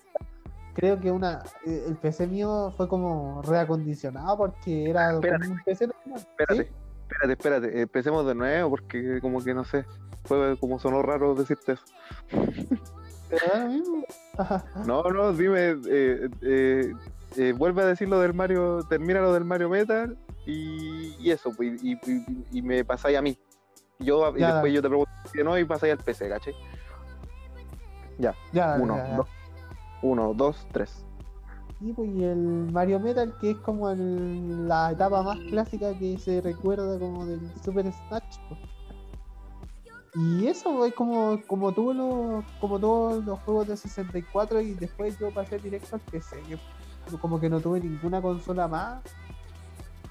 [0.75, 5.85] creo que una el PC mío fue como reacondicionado porque era espérate, un PC
[6.15, 6.71] Espérate,
[7.09, 9.87] espérate, espérate, empecemos de nuevo porque como que no sé.
[10.27, 11.85] Fue como sonó raro decirte eso.
[14.87, 16.93] no, no, dime, eh, eh,
[17.37, 20.17] eh, vuelve a decir lo del Mario, termina lo del Mario Metal
[20.47, 23.37] y, eso, pues, y, me pasáis a mí.
[23.99, 26.55] Yo, y después yo te pregunto si no y pasáis al PC, ¿cachai?
[28.19, 29.29] Ya, ya uno, dos,
[30.03, 31.05] uno, dos, tres.
[31.81, 36.99] Y pues el Mario Metal, que es como la etapa más clásica que se recuerda
[36.99, 38.39] como del Super Smash.
[38.49, 38.76] Pues.
[40.19, 45.19] Y eso es como, como, tuvo los, como todos los juegos de 64 y después
[45.19, 46.39] yo pasé directo al PC.
[47.21, 49.03] como que no tuve ninguna consola más.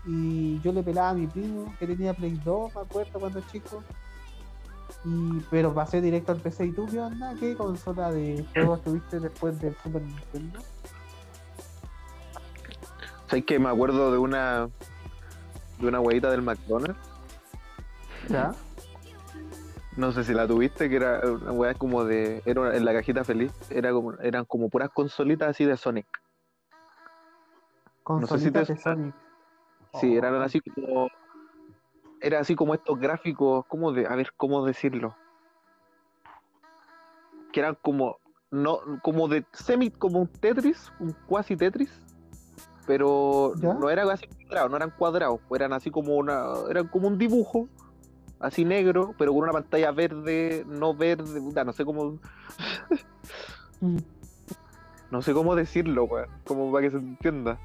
[0.05, 3.83] Y yo le pelaba a mi primo que tenía Play 2, me acuerdo cuando chico.
[5.05, 6.67] Y, pero pasé directo al PC.
[6.67, 7.33] ¿Y tú qué onda?
[7.39, 10.59] ¿Qué consola de juegos tuviste después del Super Nintendo?
[13.27, 14.69] ¿Sabes que me acuerdo de una
[15.79, 16.99] de una huevita del McDonald's?
[18.29, 18.53] ¿Ya?
[19.97, 22.41] No sé si la tuviste, que era una hueá como de.
[22.45, 26.05] Era en la cajita feliz, era como, eran como puras consolitas así de Sonic.
[28.03, 28.97] Consolitas si te de suena.
[28.97, 29.15] Sonic.
[30.01, 30.17] Sí, Oh.
[30.17, 31.07] eran así como.
[32.21, 35.15] Era así como estos gráficos, ¿cómo de, a ver cómo decirlo?
[37.53, 38.17] Que eran como,
[38.51, 42.01] no, como de semi, como un Tetris, un cuasi Tetris,
[42.87, 43.73] pero ¿Ya?
[43.73, 47.67] no eran así cuadrados, no eran cuadrados, eran así como una, eran como un dibujo,
[48.39, 52.19] así negro, pero con una pantalla verde, no verde, puta, no sé cómo,
[55.11, 57.59] no sé cómo decirlo, weón, como para que se entienda.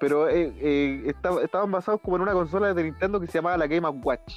[0.00, 3.56] Pero eh, eh, estaba- estaban basados como en una consola de Nintendo que se llamaba
[3.56, 4.34] la Game Watch,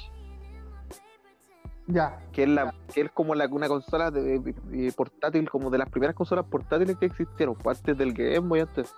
[1.88, 2.20] Ya.
[2.32, 5.78] que es la, que es como la, una consola de, de- de portátil, como de
[5.78, 8.94] las primeras consolas portátiles que existieron, antes del Game Boy, antes.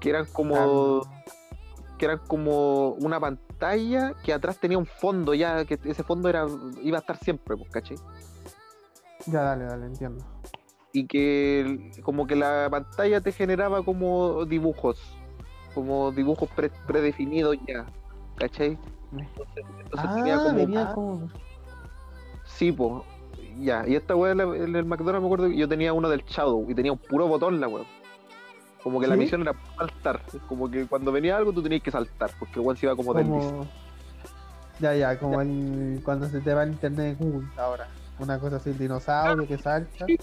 [0.00, 1.24] Que eran como, Ah,
[1.98, 3.45] que eran como una pantalla
[4.24, 6.46] que atrás tenía un fondo ya, que ese fondo era,
[6.82, 7.96] iba a estar siempre, pues, ¿cachai?
[9.26, 10.24] Ya, dale, dale, entiendo.
[10.92, 14.98] y que como que la pantalla te generaba como dibujos,
[15.74, 17.84] como dibujos pre- predefinidos ya,
[18.36, 18.78] ¿cachai?
[19.12, 21.28] Entonces, entonces tenía ah, como, venía como.
[22.44, 23.02] sí, pues,
[23.58, 26.64] ya, y esta weá en el McDonald's me acuerdo que yo tenía uno del Shadow
[26.70, 27.84] y tenía un puro botón la weá.
[28.86, 32.30] Como que la misión era saltar, como que cuando venía algo tú tenías que saltar,
[32.38, 33.66] porque weón se iba como, del como...
[34.78, 36.00] Ya, ya, como el...
[36.04, 37.88] cuando se te va el internet de Google ahora.
[38.20, 40.06] Una cosa así, el dinosaurio que salta.
[40.06, 40.16] Sí.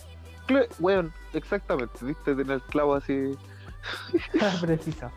[0.80, 3.38] Weón, exactamente, viste, tener el clavo así.
[4.62, 5.12] Preciso.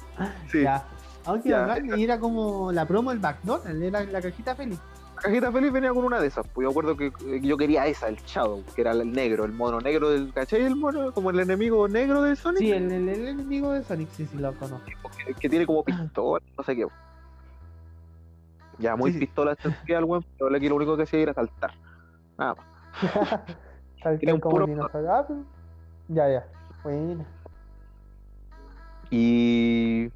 [0.50, 0.62] Sí.
[0.64, 0.82] Ya.
[1.24, 1.76] Aunque Ya.
[1.96, 4.80] era como la promo del McDonald's, era la cajita feliz.
[5.16, 7.86] La cajita feliz venía con una de esas, pues yo acuerdo que, que yo quería
[7.86, 10.62] esa, el Shadow, que era el negro, el mono negro del, ¿cachai?
[10.62, 14.10] El mono, como el enemigo negro de Sonic, Sí, el, el, el enemigo de Sonic,
[14.10, 14.86] sí, sí, lo conozco.
[15.26, 16.86] que, que tiene como pistola, no sé qué.
[18.78, 19.26] Ya, muy Sí, sí.
[19.26, 21.72] pistola sentía el weón, pero aquí lo único que hacía era saltar.
[22.36, 22.66] Nada más.
[24.20, 24.66] Tiene un puro-.
[24.92, 25.42] Ah, pero-
[26.08, 26.46] Ya, ya.
[26.84, 27.24] Bueno.
[29.10, 30.10] Y.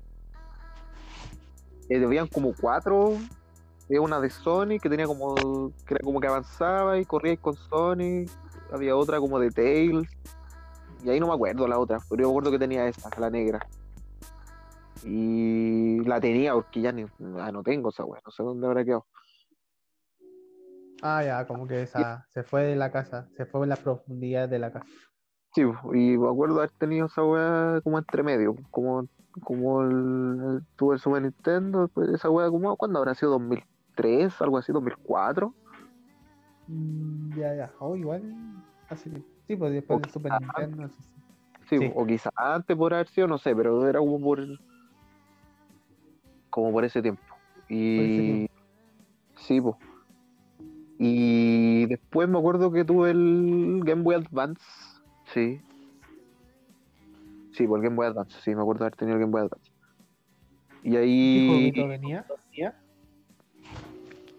[1.88, 3.14] eh, habían como cuatro.
[3.91, 5.72] Había una de Sonic que tenía como.
[5.84, 8.30] que era como que avanzaba y corría con Sonic.
[8.72, 10.09] Había otra como de Tails.
[11.03, 13.30] Y ahí no me acuerdo la otra, pero yo me acuerdo que tenía esa, la
[13.30, 13.59] negra.
[15.03, 17.05] Y la tenía porque ya ni,
[17.41, 19.07] ah, no tengo esa weá, no sé dónde habrá quedado.
[21.03, 24.51] Ah, ya, como que esa se fue de la casa, se fue en las profundidades
[24.51, 24.86] de la casa.
[25.53, 29.09] Sí, y me acuerdo haber tenido esa weá como entre medio, como,
[29.43, 33.41] como el, el- tuve el Super Nintendo, pues esa weá como, ¿cuándo habrá sido?
[34.03, 34.40] ¿2003?
[34.42, 35.53] Algo así, ¿2004?
[36.68, 37.72] Mm, ya, ya.
[37.78, 38.22] Oh, igual.
[38.88, 39.11] Así.
[39.46, 40.88] Sí, pues después O del Super Nintendo.
[40.88, 41.11] Sí, sí.
[41.68, 41.92] Sí, Sí.
[41.94, 44.40] o quizás antes por haber sido, no sé, pero era como por
[46.51, 47.22] como por ese tiempo.
[47.68, 48.53] Y tiempo.
[49.36, 49.76] sí, pues.
[50.98, 54.61] Y después me acuerdo que tuve el Game Boy Advance.
[55.32, 55.62] Sí.
[57.53, 59.70] Sí, por el Game Boy Advance, sí, me acuerdo haber tenido el Game Boy Advance.
[60.82, 62.26] Y ¿Qué ahí jueguito venía?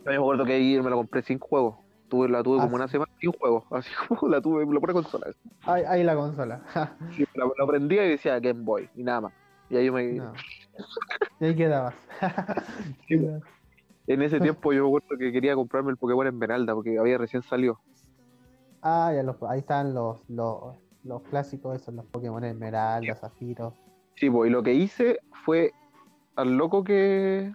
[0.06, 1.78] Yo me acuerdo que ahí me lo compré sin juegos.
[2.10, 2.93] Tuve, la tuve Ah, como una sí.
[2.93, 5.28] semana sin juegos, así como la tuve, la pura consola.
[5.64, 6.62] Ahí, ahí la consola.
[7.16, 9.34] Sí, la, prendía y decía Game Boy, y nada más.
[9.70, 10.34] Y ahí yo me, no.
[11.39, 11.95] Y ahí quedabas.
[13.08, 13.28] Sí,
[14.08, 17.43] En ese tiempo yo me acuerdo que quería comprarme el Pokémon Esmeralda porque había recién
[17.43, 17.80] salido.
[18.82, 23.74] Ah, ya los, ahí están los, los, los clásicos, esos, los Pokémon Esmeralda, Zafiro.
[24.16, 25.72] Sí, pues, y lo que hice fue
[26.36, 27.54] al loco que,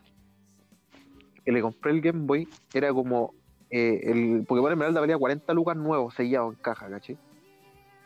[1.47, 3.32] que le compré el Game Boy, era como
[3.70, 7.16] eh, el Pokémon Esmeralda valía 40 lucas nuevos sellados en caja, ¿cachai?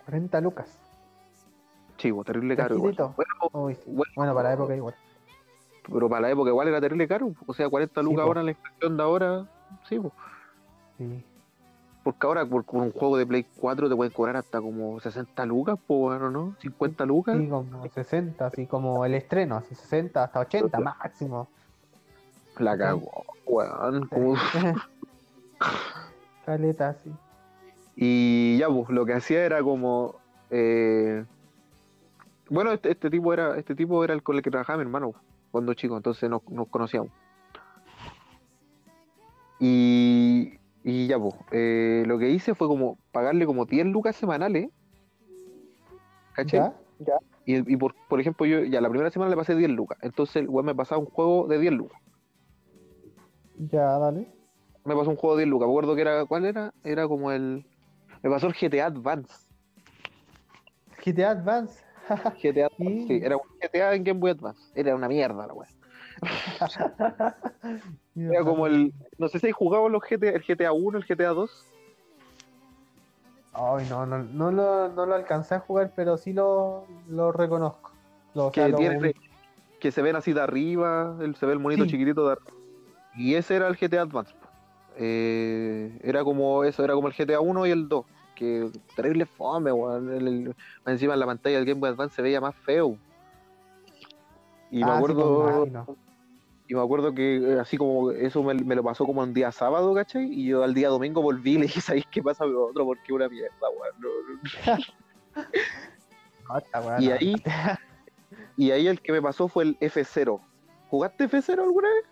[0.04, 0.78] 40 lucas.
[1.96, 2.76] Sí, pues, terrible caro.
[2.76, 2.94] igual.
[2.96, 3.82] Bueno, Uy, sí.
[3.86, 4.94] bueno, Bueno, para la época igual.
[5.92, 7.32] pero para la época igual era terrible caro.
[7.46, 8.28] O sea, 40 Sí, lucas po.
[8.28, 9.46] ahora en la inflación de ahora,
[9.88, 10.12] sí, pues.
[10.98, 11.24] Sí.
[12.04, 15.44] Porque ahora por, por un juego de Play 4 te pueden cobrar hasta como 60
[15.46, 16.54] lucas, pues, ¿no?
[16.60, 17.36] 50 lucas.
[17.38, 21.48] Sí, como 60, así como el estreno, así 60 hasta 80 máximo.
[22.60, 24.06] La cagó, weón.
[24.08, 24.34] como-
[26.46, 27.10] Caleta, sí.
[27.96, 30.16] Y ya, pues, lo que hacía era como.
[30.50, 31.24] eh,
[32.48, 35.14] Bueno, este, este tipo era este tipo era el con el que trabajaba mi hermano
[35.50, 37.10] cuando chico, entonces nos, nos conocíamos.
[39.58, 44.70] Y, y ya, pues, eh, lo que hice fue como pagarle como 10 lucas semanales.
[46.32, 46.72] ¿Cachai?
[47.00, 47.14] ¿Ya?
[47.44, 49.98] Y, y por, por ejemplo, yo ya la primera semana le pasé 10 lucas.
[50.02, 52.00] Entonces el weón me pasaba un juego de 10 lucas.
[53.68, 54.26] Ya, dale.
[54.84, 55.66] me pasó un juego de 10 lucas.
[55.66, 56.72] Me acuerdo que era, ¿cuál era?
[56.84, 57.66] Era como el.
[58.22, 59.34] Me pasó el GTA Advance.
[61.04, 61.82] GTA Advance.
[62.42, 63.20] GTA Advance, Sí.
[63.22, 64.60] era un GTA en Game Boy Advance.
[64.74, 65.68] Era una mierda la weá.
[68.16, 68.92] Era como el.
[69.18, 71.50] No sé si hay jugado los GTA, el GTA 1, el GTA 2.
[73.52, 77.92] Ay, no, no, no, lo, no lo alcancé a jugar, pero sí lo, lo reconozco.
[78.34, 79.12] Lo, o Que, lo tiene-
[79.80, 81.90] que se ven así de arriba, el- se ve el monito Sí.
[81.90, 82.52] chiquitito de arriba.
[83.14, 84.34] Y ese era el GTA Advance.
[84.96, 88.04] Eh, era como eso, era como el GTA 1 y el 2.
[88.34, 90.12] Que terrible fome, weón.
[90.12, 90.44] El- el-
[90.84, 92.96] más encima en la pantalla del Game Boy Advance se veía más feo.
[94.70, 95.96] Y me Ah, sí, acuerdo.
[96.68, 99.50] Y me acuerdo que eh, así como eso me, me lo pasó como un día
[99.50, 100.26] sábado, ¿cachai?
[100.32, 102.84] Y yo al día domingo volví y le dije, ¿sabéis qué pasa con otro?
[102.84, 103.94] Porque una mierda, weón.
[103.98, 104.08] no,
[104.68, 104.78] no".
[106.48, 107.42] No, esta weá Y ahí,
[108.56, 110.40] y ahí el que me pasó fue el F0.
[110.88, 112.04] ¿Jugaste F0 alguna vez?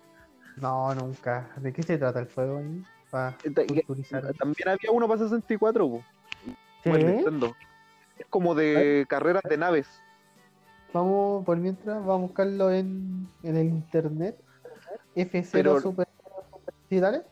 [0.60, 1.50] No, nunca.
[1.56, 2.84] ¿De qué se trata el juego ahí?
[3.10, 3.52] Para que-
[3.84, 4.32] culturizar.
[4.34, 6.02] También había uno para 64, po,
[6.84, 7.54] por Nintendo.
[8.18, 9.88] Es como de carreras de naves.
[10.92, 14.36] Vamos, por mientras, vamos a buscarlo en, en el internet.
[15.14, 16.08] F0 Pero- Super.
[16.88, 17.22] Sí, dale.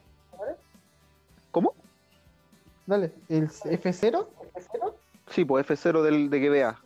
[1.51, 1.75] ¿Cómo?
[2.87, 3.13] Dale.
[3.29, 4.27] ¿El F0?
[5.31, 6.81] Sí, pues F0 del, de GBA.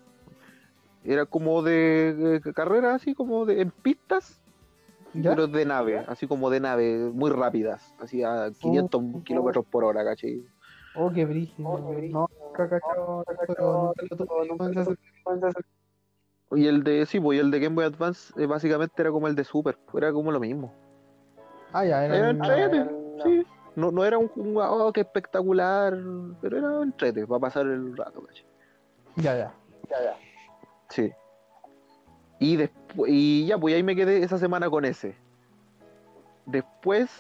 [1.05, 4.39] Era como de, de carreras así como de en pistas,
[5.15, 5.31] ¿Ya?
[5.31, 9.23] pero de nave, así como de nave, muy rápidas, así a 500 Oh.
[9.25, 10.45] kilómetros por hora, ¿cachai?
[10.95, 11.79] Oh, qué brígido.
[12.11, 14.97] No, lo tuve, nunca se-
[16.53, 19.29] Y el de, sí, pues y el de Game Boy Advance eh, básicamente era como
[19.29, 20.75] el de Super, era como lo mismo.
[21.73, 22.17] Ah, ya, era.
[22.17, 22.91] Era el- entrete,
[23.23, 23.47] sí.
[23.77, 25.97] No, no era un, un oh, qué espectacular,
[26.41, 28.47] pero era entrete, para pasar el rato, ¿cachai?
[29.17, 29.55] Ya, ya.
[30.89, 31.13] Sí.
[32.41, 35.15] Y después, y ya, pues ahí me quedé esa semana con ese.
[36.47, 37.11] Después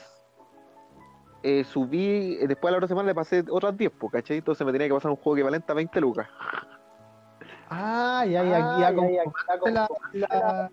[1.43, 4.39] eh, subí, eh, después a la otra semana le pasé otras 10, pues, ¿cachai?
[4.39, 6.27] Entonces me tenía que pasar un juego equivalente a 20 lucas.
[7.69, 9.09] Ah, ya, ya, ya, como
[9.71, 10.71] la, la-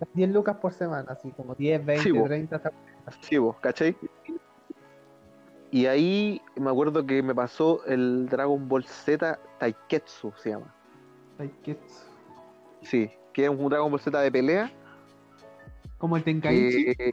[0.00, 2.24] las 10 lucas por semana, así como 10, 20, Sí, bo.
[2.24, 2.72] 30, hasta
[3.20, 3.96] Sí, vos, ¿cachai?
[5.70, 10.74] Y ahí me acuerdo que me pasó el Dragon Ball Z Taiketsu, se llama.
[11.38, 12.04] Taiketsu.
[12.82, 14.70] Sí, que es un Dragon Ball Z de pelea.
[15.98, 16.94] Como el Tenkaichi.
[16.94, 17.10] que-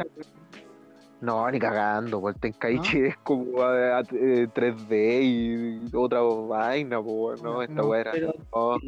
[1.21, 7.01] No, ni cagando, pues el Tenkaichi es como a- a- eh, 3D y otra vaina,
[7.01, 8.79] pues, no, esta No, era, pero- no,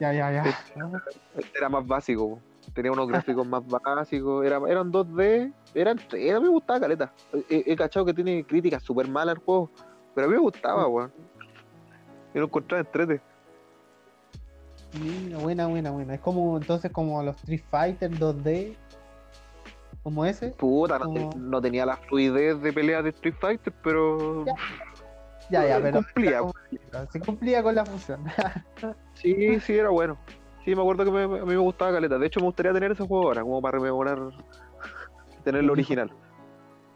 [0.00, 0.44] Ya, ya, ya.
[1.36, 2.38] este era más básico, po.
[2.72, 7.12] tenía unos gráficos más básicos, era, eran 2D, eran, era, me gustaba caleta.
[7.50, 9.70] He, he cachado que tiene críticas súper malas al juego,
[10.14, 11.12] pero a mí me gustaba, weón.
[12.32, 13.20] Yo lo encontraba entrete.
[15.00, 16.14] Mira, buena, buena, buena.
[16.14, 18.76] Es como entonces como los Street Fighter 2D.
[20.02, 20.48] Como ese.
[20.50, 24.52] Puta, no, Como- te- no tenía la fluidez de pelea de Street Fighter, pero Ya.
[25.50, 25.98] Ya, ya, pero.
[26.02, 26.40] cumplía.
[27.10, 28.24] Se cumplía con la función.
[29.14, 30.18] Sí, sí, era bueno.
[30.64, 32.18] Sí, me acuerdo que me- a mí me gustaba caleta.
[32.18, 34.18] De hecho, me gustaría tener ese juego ahora, como para rememorar,
[35.44, 36.10] tener el original.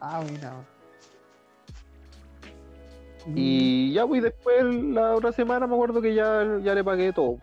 [0.01, 0.53] ah, buena.
[3.35, 7.39] Y ya, pues, después la otra semana me acuerdo que ya, ya le pagué todo.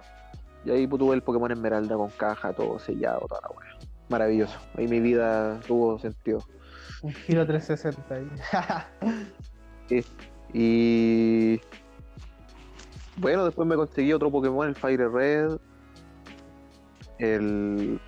[0.66, 3.78] Y ahí tuve el Pokémon Esmeralda con caja, todo sellado, toda la weá.
[4.10, 4.58] Maravilloso.
[4.76, 6.40] Ahí mi vida tuvo sentido.
[7.02, 8.30] Un giro 360 ahí.
[10.58, 11.60] Y
[13.18, 15.58] bueno, después me conseguí otro Pokémon, el Fire Red.
[17.20, 18.00] El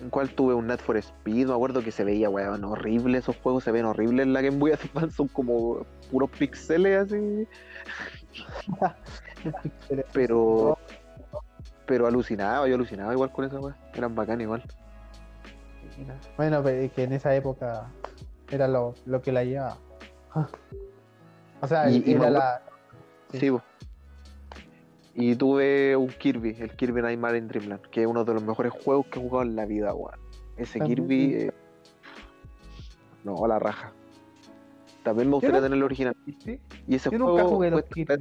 [0.00, 3.36] en cual tuve un Net for Speed, me acuerdo que se veía weón horrible, esos
[3.36, 7.46] juegos se ven horribles en la Game Boy Advance, son como puros pixeles así,
[10.12, 10.78] pero
[11.90, 14.62] pero alucinaba, yo alucinaba igual con esa weá, eran bacán igual.
[16.36, 17.90] Bueno, pero es que en esa época
[18.48, 19.76] era lo, lo que la llevaba.
[21.60, 22.62] O sea, Y- era la.
[23.32, 23.50] Sí.
[25.16, 28.72] Y tuve un Kirby, el Kirby Nightmare in Dreamland, que es uno de los mejores
[28.72, 30.14] juegos que he jugado en la vida, weón.
[30.56, 31.34] Ese También, Kirby.
[31.34, 31.52] eh,
[33.24, 33.92] No, la raja.
[35.02, 36.16] También me gustaría no- tener el original.
[36.44, 36.60] Sí.
[36.86, 37.30] Y ese Yo juego.
[37.36, 38.14] nunca jugué los Kirby.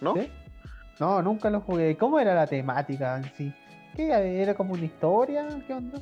[0.00, 0.14] ¿No?
[0.16, 0.28] ¿Sí?
[1.00, 1.96] No, nunca lo jugué.
[1.96, 3.52] ¿Cómo era la temática en sí?
[3.96, 4.10] ¿Qué
[4.42, 5.48] era como una historia?
[5.66, 6.00] ¿Qué onda?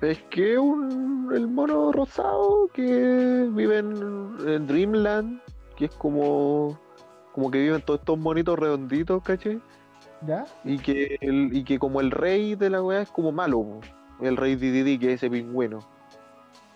[0.00, 5.40] Es que un, el mono rosado que vive en, en Dreamland,
[5.76, 6.78] que es como.
[7.32, 9.60] Como que viven todos estos monitos redonditos, ¿cachai?
[10.26, 10.44] ¿Ya?
[10.64, 13.80] Y que, el, y que como el rey de la weá es como malo,
[14.20, 15.78] el rey Dididi, que es ese pingüino.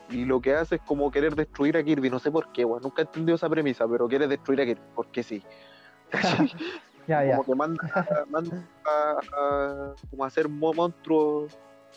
[0.08, 2.82] Y lo que hace es como querer destruir a Kirby, no sé por qué, weón.
[2.82, 5.42] Nunca he entendido esa premisa, pero quiere destruir a Kirby, porque sí.
[7.06, 7.36] Ya, ya.
[7.36, 7.82] como que manda,
[8.30, 11.56] manda a, a- como a hacer mo- monstruos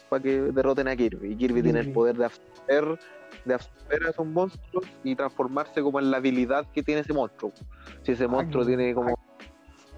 [0.09, 1.31] para que derroten a Kirby.
[1.33, 2.99] Y Kirby tiene el poder de absorber,
[3.45, 7.51] de absorber a esos monstruos y transformarse como en la habilidad que tiene ese monstruo.
[8.01, 9.15] Si ese monstruo tiene como,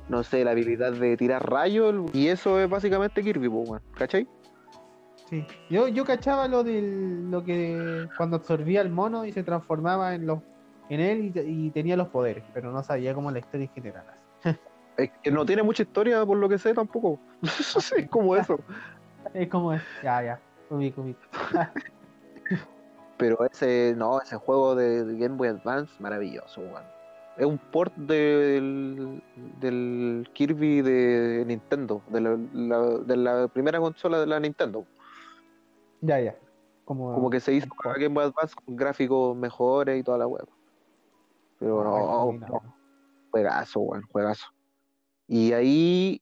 [0.09, 4.28] no sé, la habilidad de tirar rayos, y eso es básicamente Kirby, weón, ¿cachai?
[5.30, 5.45] Sí.
[5.70, 10.26] Yo, yo cachaba lo del lo que cuando absorbía el mono y se transformaba en
[10.26, 10.39] los
[10.89, 13.73] en él y, te- y tenía los poderes, pero no sabía cómo la historia en
[13.73, 14.05] general.
[14.97, 17.19] Es que no tiene mucha historia por lo que sé tampoco.
[17.43, 18.59] es como eso.
[19.33, 19.81] Es como es.
[20.01, 20.39] Ya, ya.
[20.71, 21.19] Ubico, ubico.
[23.17, 26.83] Pero ese, no, ese juego de, de Game Boy Advance, maravilloso, weón.
[27.38, 29.21] Es un port del,
[29.59, 34.85] del Kirby de Nintendo, de la, la- de la primera consola de la Nintendo.
[36.01, 36.35] Ya, ya.
[36.85, 40.25] Como, Como que se hizo para Game Boy Advance con gráficos mejores y toda la
[40.27, 40.47] web.
[41.60, 42.76] Pero no, no,
[43.32, 44.47] juegazo, weón, juegazo.
[45.28, 46.22] Y ahí,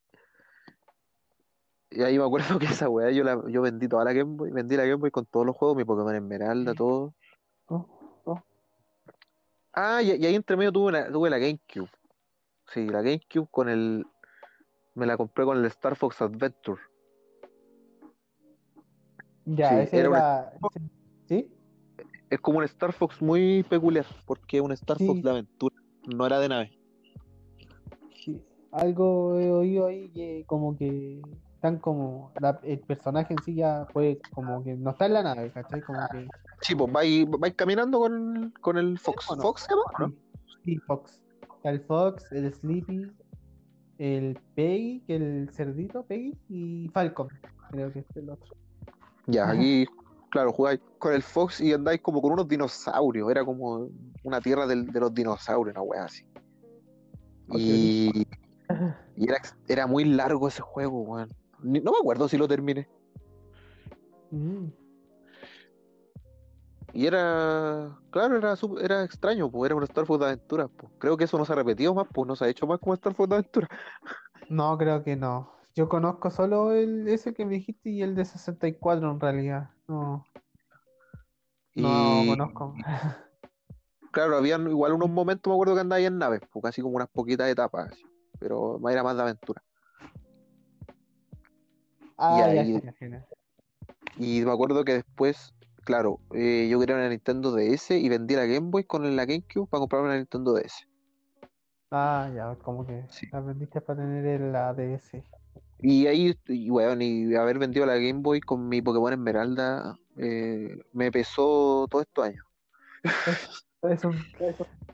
[1.90, 4.50] y ahí me acuerdo que esa weá yo, la, yo vendí toda la Game Boy,
[4.50, 7.14] vendí la Game Boy con todos los juegos, mi Pokémon Esmeralda, todo.
[7.66, 7.86] Oh,
[8.24, 8.42] oh.
[9.72, 11.90] Ah, y, y ahí entre medio tuve, una, tuve la GameCube.
[12.68, 14.06] Sí, la GameCube con el.
[14.94, 16.80] Me la compré con el Star Fox Adventure.
[19.44, 20.50] Ya, Sí, ese era era.
[20.60, 20.70] una-
[21.28, 21.52] ¿Sí?
[22.30, 25.06] Es como un Star Fox muy peculiar, porque es un Star Sí.
[25.06, 26.78] Fox de aventura, no era de nave.
[28.24, 28.42] Sí.
[28.72, 31.22] Algo he oído ahí que como que
[31.54, 35.22] están como la- el personaje en sí ya fue como que no está en la
[35.22, 35.80] nave, ¿cachai?
[35.82, 36.28] Como que
[36.62, 39.30] Sí, pues vais, vais caminando con, con el Fox.
[39.30, 39.42] ¿o no?
[39.42, 39.82] ¿Fox se llama?
[40.08, 40.14] no?
[40.64, 41.22] Sí, Fox.
[41.64, 43.10] El Fox, el Sleepy,
[43.98, 47.28] el Peggy, que el cerdito, Peggy, y Falcon.
[47.70, 48.54] Creo que es el otro.
[49.26, 49.86] Ya, aquí,
[50.30, 53.30] claro, jugáis con el Fox y andáis como con unos dinosaurios.
[53.30, 53.88] Era como
[54.22, 56.24] una tierra del- de los dinosaurios, una wea así.
[57.52, 58.26] Y,
[59.16, 61.28] y era, era muy largo ese juego, weón.
[61.62, 62.88] No me acuerdo si lo terminé.
[64.30, 64.66] Mm.
[66.92, 70.92] Y era, claro, era, era extraño, pues era un Star Fox de aventuras, pues.
[70.98, 72.94] Creo que eso no se ha repetido más, pues no se ha hecho más como
[72.94, 73.70] Star Fox de aventuras.
[74.48, 75.55] No, creo que no.
[75.76, 79.70] Yo conozco solo el ese que me dijiste y el de 64 en realidad.
[79.86, 80.24] No,
[81.74, 82.74] no Y conozco.
[84.10, 86.96] claro, habían igual unos momentos, me acuerdo que andaba ahí en naves, pues casi como
[86.96, 88.02] unas poquitas etapas, así,
[88.38, 89.62] pero era más de aventura.
[92.16, 93.26] Ah, ya, ahí- ya, ya, ya.
[94.16, 95.52] Y me acuerdo que después,
[95.84, 99.68] claro, eh, yo quería una Nintendo DS y vendí la Game Boy con la GameCube
[99.68, 100.86] para comprarme una Nintendo DS.
[101.90, 103.26] Ah, ya, como que Sí.
[103.30, 105.22] la vendiste para tener el ADS.
[105.80, 110.78] Y ahí, y weón, y haber vendido la Game Boy con mi Pokémon Esmeralda eh,
[110.92, 112.46] me pesó todos estos años.
[113.82, 114.10] Eso,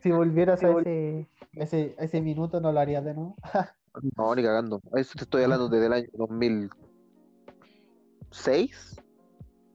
[0.01, 3.37] si volvieras a ese, ese, a ese minuto, no lo harías de nuevo.
[4.17, 4.81] No, ni cagando.
[4.95, 8.97] Eso te estoy hablando desde el año 2006,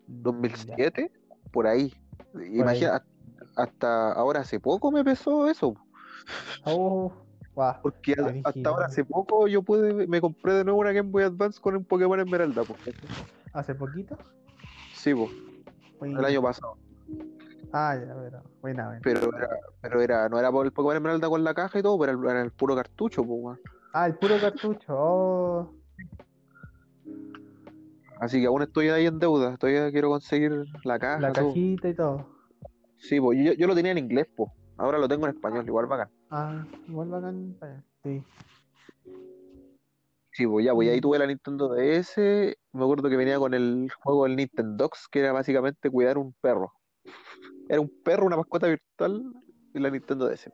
[0.07, 1.11] 2007,
[1.51, 1.93] por ahí.
[2.33, 3.05] Imagina,
[3.55, 5.75] hasta ahora hace poco me pesó eso,
[6.65, 7.11] Oh,
[7.81, 11.59] porque hasta ahora hace poco yo pude, me compré de nuevo una Game Boy Advance
[11.59, 12.79] con un Pokémon Esmeralda, pues.
[13.53, 14.17] ¿Hace poquito?
[14.93, 15.31] Sí, pues,
[16.11, 16.77] el año pasado.
[17.73, 19.01] Ah, ya, pero buena, buena.
[19.03, 19.49] Pero era,
[19.81, 22.21] pero era, no era por el Pokémon Esmeralda con la caja y todo, pero era
[22.21, 23.59] el, era el puro cartucho, pues, weón.
[23.93, 24.93] Ah, el puro cartucho.
[24.95, 25.73] Oh,
[28.19, 31.19] Así que aún estoy ahí en deuda, todavía quiero conseguir la caja.
[31.19, 31.47] la todo.
[31.47, 32.27] cajita y todo.
[32.97, 34.51] Sí, pues yo, yo lo tenía en inglés, pues.
[34.77, 36.09] Ahora lo tengo en español, igual bacán.
[36.29, 37.55] Ah, igual bacán.
[37.61, 38.23] eh, Sí.
[40.33, 41.01] Sí, pues ya, pues ahí Mm.
[41.01, 42.55] tuve la Nintendo DS.
[42.73, 46.73] Me acuerdo que venía con el juego del Nintendox, que era básicamente cuidar un perro.
[47.69, 49.33] Era un perro, una mascota virtual
[49.73, 50.51] y la Nintendo DS.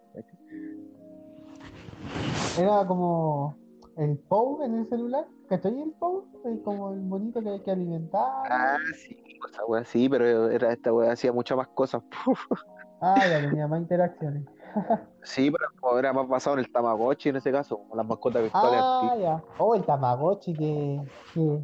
[2.57, 3.57] Era como
[3.97, 5.25] el POW en el celular.
[5.49, 6.27] ¿Cachai el POW?
[6.45, 8.21] Es como el bonito que hay que alimentar.
[8.49, 9.17] Ah, sí,
[9.49, 12.03] esa wea sí, pero era esta wea hacía muchas más cosas.
[13.05, 14.45] Ah, ya tenía más interacciones.
[15.23, 19.15] Sí, pero era más basado en el Tamagotchi en ese caso, las mascotas virtuales Ah,
[19.19, 19.43] ya.
[19.57, 21.01] Oh, el Tamagotchi, que,
[21.33, 21.59] que,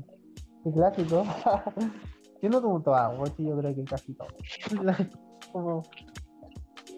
[0.63, 1.23] que clásico.
[2.41, 4.27] Yo no tuve un Tamagotchi, yo creo que casi todo.
[5.51, 5.83] como,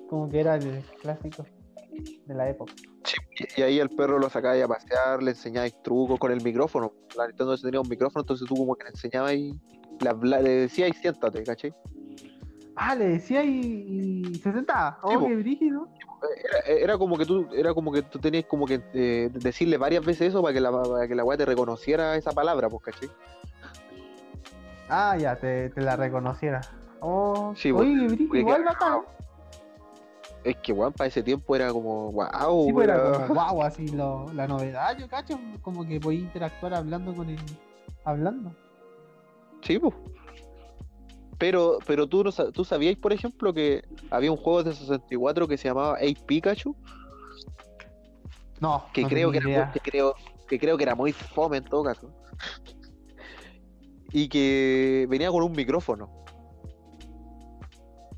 [0.07, 1.45] como que era el clásico
[2.27, 2.73] de la época.
[3.03, 3.17] Sí,
[3.57, 6.93] y ahí el perro lo sacabas a pasear, le enseñabas trucos con el micrófono.
[7.17, 9.59] La Nintendo tenía un micrófono, entonces tú como que le enseñabas y
[9.99, 11.73] le, le decías siéntate, ¿cachai?
[12.75, 14.99] Ah, le decía y, y se sentaba.
[15.07, 15.87] Sí, Oh, qué brígido.
[16.65, 20.05] Era, era como que tú, era como que tú tenías como que eh, decirle varias
[20.05, 23.09] veces eso para que la, para que la weá te reconociera esa palabra, pues, ¿cachai?
[24.87, 26.67] Ah, ya, te, te la reconociera.
[26.99, 29.01] Oh, Sí, oye, qué brígido, igual bacán.
[30.43, 33.89] Es que weón, para ese tiempo era como, wow, Sí, pues era como wow, así
[33.89, 37.39] lo, la novedad, yo cacho, como que podía interactuar hablando con el.
[38.03, 38.51] hablando.
[39.61, 39.93] Sí, pues.
[41.41, 45.57] Pero, pero tú, no, tú sabías, por ejemplo, que había un juego de 64 que
[45.57, 46.75] se llamaba 8 Pikachu.
[48.59, 50.13] No, que, no creo que, era, que, creo,
[50.47, 52.11] que creo que era muy fome en todo caso.
[54.11, 56.11] Y que venía con un micrófono.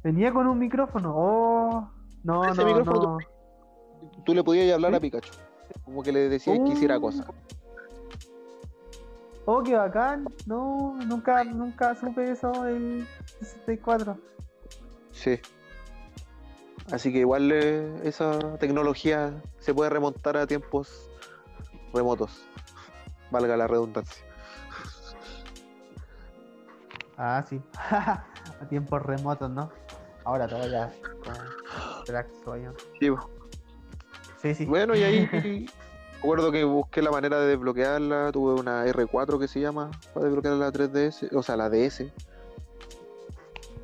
[0.03, 1.13] Venía con un micrófono.
[1.15, 1.89] Oh,
[2.26, 4.21] no, Ese no, micrófono no.
[4.26, 4.97] Tú le podías hablar ¿Sí?
[4.97, 5.32] a Pikachu.
[5.86, 7.01] Como que le decías que hiciera Uh.
[7.01, 7.26] cosas.
[9.46, 10.26] Oh, qué bacán.
[10.46, 13.08] No, nunca, nunca supe eso del
[13.39, 14.18] 64.
[15.12, 15.39] Sí.
[16.91, 21.10] Así que igual eh, esa tecnología se puede remontar a tiempos
[21.94, 22.46] remotos.
[23.32, 24.24] Valga la redundancia.
[27.18, 27.62] Ah, sí.
[27.89, 29.72] A tiempos remotos, ¿no?
[30.26, 30.48] Ahora
[32.06, 32.74] Crack sueño.
[33.00, 33.10] Sí.
[34.41, 34.66] Sí, sí.
[34.66, 35.66] Bueno, y ahí
[36.24, 38.32] recuerdo que busqué la manera de desbloquearla.
[38.32, 42.01] Tuve una R4 que se llama para desbloquear la 3DS, o sea, la DS.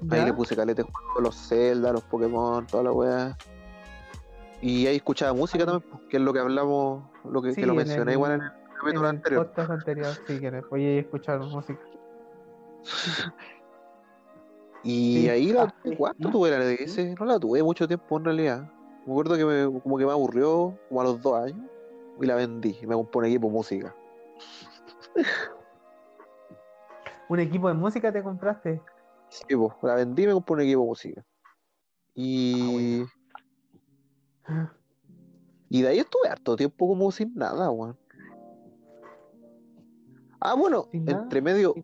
[0.10, 0.26] Ahí ¿Ya?
[0.26, 3.38] le puse calete juego, los Zelda, los Pokémon, toda la weá.
[4.62, 7.68] Y ahí escuchaba música también, pues, que es lo que hablamos, lo que, Sí, que
[7.68, 9.48] lo en mencioné el- igual en el capítulo anterior.
[9.48, 11.80] podcast anterior, sí, que voy a escuchar música.
[14.84, 15.30] Y Sí.
[15.30, 15.98] ahí la Ah, tuve.
[15.98, 17.16] ¿cuánto tuve la DS?
[17.20, 18.72] No la tuve mucho tiempo en realidad.
[19.06, 21.70] Me acuerdo que me, como que me aburrió como a los dos años
[22.22, 23.96] y la vendí y me compré un equipo de música.
[27.30, 28.82] ¿Un equipo de música te compraste?
[29.30, 29.44] Sí,
[29.84, 31.26] la vendí y me compré un equipo de música.
[32.16, 33.04] Y,
[35.70, 37.98] y de ahí estuve harto tiempo como sin nada, weón.
[40.42, 41.76] Ah, bueno, entre medio,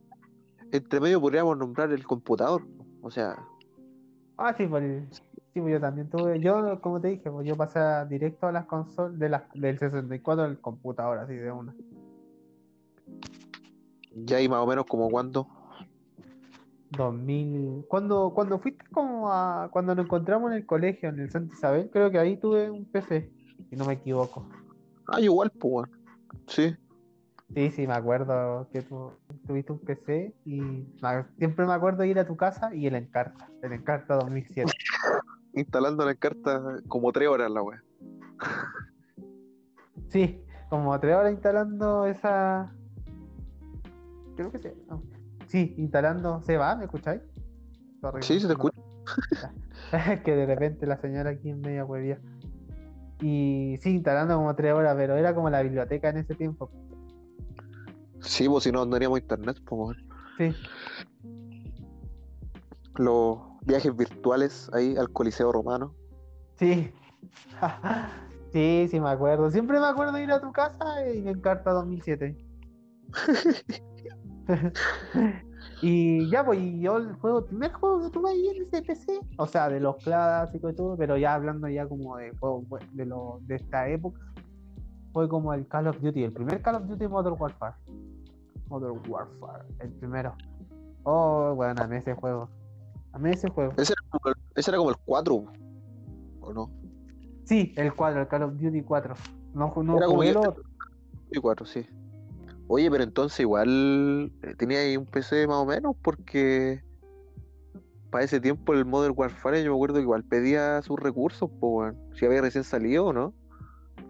[0.71, 2.63] entre medio podríamos nombrar el computador.
[3.01, 3.38] O sea,
[4.38, 5.07] Ah, sí, por el-
[5.55, 6.41] sí, pues yo también tuve.
[6.41, 7.79] Yo, como te dije, pues yo pasé
[8.09, 11.73] directo a las consolas de la, del 64 al computador, así de una.
[14.11, 15.47] ya ahí más o menos como cuando.
[16.89, 17.85] 2000.
[17.87, 19.69] Cuando, cuando fuiste como a.
[19.71, 22.83] Cuando nos encontramos en el colegio, en el Santa Isabel, creo que ahí tuve un
[22.83, 23.31] PC,
[23.69, 24.45] si no me equivoco.
[25.07, 25.89] Ah, igual, pues.
[26.47, 26.75] Sí.
[27.53, 29.11] Sí, sí, me acuerdo que tú
[29.47, 32.95] tuviste un PC y me- siempre me acuerdo de ir a tu casa y el
[32.95, 34.69] Encarta, el Encarta 2007.
[35.55, 37.83] instalando la carta como tres horas la wea.
[40.09, 42.71] Sí, como tres horas instalando esa.
[44.35, 44.69] Creo que sí.
[44.89, 45.01] no.
[45.47, 46.41] Sí, instalando.
[46.43, 46.75] ¿Se va?
[46.75, 47.21] ¿Me escucháis?
[48.21, 48.53] Sí, se te no.
[48.53, 48.81] escucha.
[49.91, 52.19] Es que de repente la señora aquí en media huevía.
[53.21, 56.69] Y sí, instalando como tres horas, pero era como la biblioteca en ese tiempo.
[58.19, 59.97] Sí, pues si no andaríamos a internet, pues.
[60.37, 60.53] Sí,
[62.95, 65.93] Los viajes virtuales ahí al Coliseo Romano.
[66.57, 66.91] sí.
[68.55, 69.51] Sí, sí, me acuerdo.
[69.51, 72.38] Siempre me acuerdo ir a tu casa y me encarta 2007.
[75.82, 78.82] Y ya, pues, y yo el juego, el primer juego que tuve ahí en ese
[78.82, 82.63] PC, o sea, de los clásicos y todo, pero ya hablando ya como de juegos
[82.93, 84.22] de, esta época,
[85.11, 87.76] fue como el Call of Duty, el primer Call of Duty Modern Warfare.
[88.70, 90.34] Modern Warfare, el primero.
[91.03, 92.49] Oh, bueno, amé ese juego.
[93.16, 93.72] Amé ese juego.
[93.78, 95.45] Ese era como el, ese era como el 4,
[96.41, 96.70] ¿o no?
[97.45, 99.16] Sí, el 4, el Call of Duty 4.
[99.53, 100.63] No, no Era como el otro.
[101.32, 101.88] Y 4, sí.
[102.68, 106.84] Oye, pero entonces igual eh, tenía ahí un PC más o menos porque
[108.09, 111.95] para ese tiempo el Modern Warfare yo me acuerdo que igual pedía sus recursos, pues.
[112.16, 113.34] Si había recién salido o no.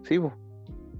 [0.02, 0.32] Sí, pues.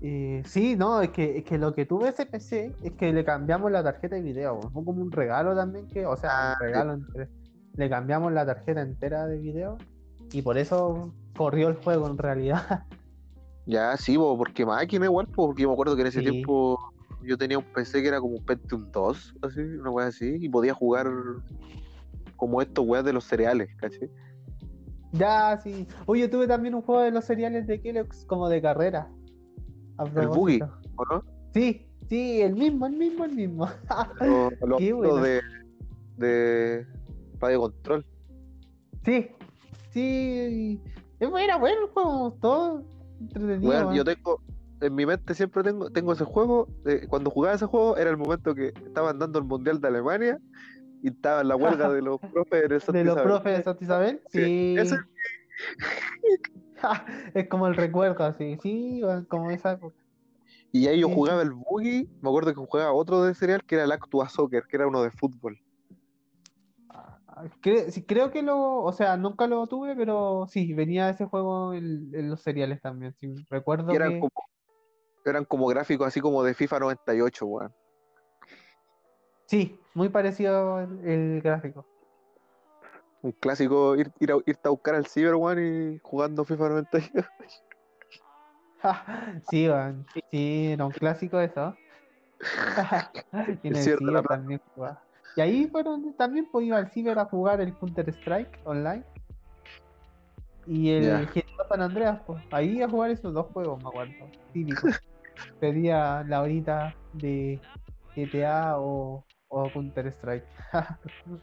[0.03, 3.25] Eh, sí, no, es que, es que lo que tuve ese PC es que le
[3.25, 4.61] cambiamos la tarjeta de video.
[4.61, 7.29] Fue como un regalo también, que, o sea, Ah, un regalo entre-
[7.77, 9.79] Le cambiamos la tarjeta entera de video
[10.33, 12.85] y por eso corrió el juego en realidad.
[13.69, 16.31] Ya, sí, po, porque máquina igual, po, porque yo me acuerdo que en ese Sí.
[16.31, 16.79] tiempo
[17.23, 20.49] yo tenía un PC que era como un Pentium 2, así, una weá así, y
[20.49, 21.09] podía jugar
[22.37, 24.09] como estos weas de los cereales, ¿cachai?
[25.11, 25.85] ya, sí.
[26.07, 29.11] Oye, tuve también un juego de los cereales de Kellogg's como de carrera.
[30.15, 30.63] El Boogie.
[30.63, 31.25] ¿o no?
[31.53, 33.67] Sí, sí, el mismo, el mismo, el mismo.
[35.23, 35.41] De,
[36.19, 36.87] de
[37.41, 38.07] radio control.
[39.05, 39.31] Sí,
[39.93, 40.81] sí.
[41.19, 42.85] Era bueno el juego, todo
[43.21, 43.71] entretenido.
[43.71, 44.41] Weón, yo tengo,
[44.81, 48.17] en mi mente siempre tengo, tengo ese juego, eh, cuando jugaba ese juego era el
[48.17, 50.39] momento que estaban dando el Mundial de Alemania
[51.03, 53.33] y estaba en la huelga de los profes el Santa De los Isabel.
[53.33, 54.95] profes de Santa Isabel, Sí, sí.
[57.35, 59.97] Es como el recuerdo, así, sí, como esa época.
[60.73, 63.85] Y ahí yo jugaba el boogie, me acuerdo que jugaba otro de cereal que era
[63.85, 65.59] el Actua Soccer, que era uno de fútbol.
[67.61, 71.75] Cre- sí, creo que lo, o sea, nunca lo tuve, pero sí, venía ese juego
[71.75, 73.15] en, en los seriales también.
[73.21, 74.33] Sí, recuerdo eran que como,
[75.25, 77.75] eran como gráficos así como de FIFA 98, weón.
[79.47, 81.87] Sí, muy parecido el, el gráfico.
[83.21, 85.63] Un clásico ir, ir a, irte a buscar al Cyber One
[85.95, 87.29] y jugando FIFA 98.
[89.51, 90.07] sí, man.
[90.31, 91.77] sí, era un clásico eso.
[92.41, 92.41] y
[93.69, 95.06] en el Ciber también jugaba.
[95.37, 99.05] Y ahí fueron, también pues iba al Ciber a jugar el Counter Strike online.
[100.67, 101.29] Y el.
[101.29, 102.43] GTA San Andreas, pues.
[102.51, 104.15] Ahí a jugar esos dos juegos, me acuerdo.
[104.53, 104.89] Típico.
[105.61, 107.61] Pedía la horita de
[108.17, 110.47] GTA o, o Counter Strike.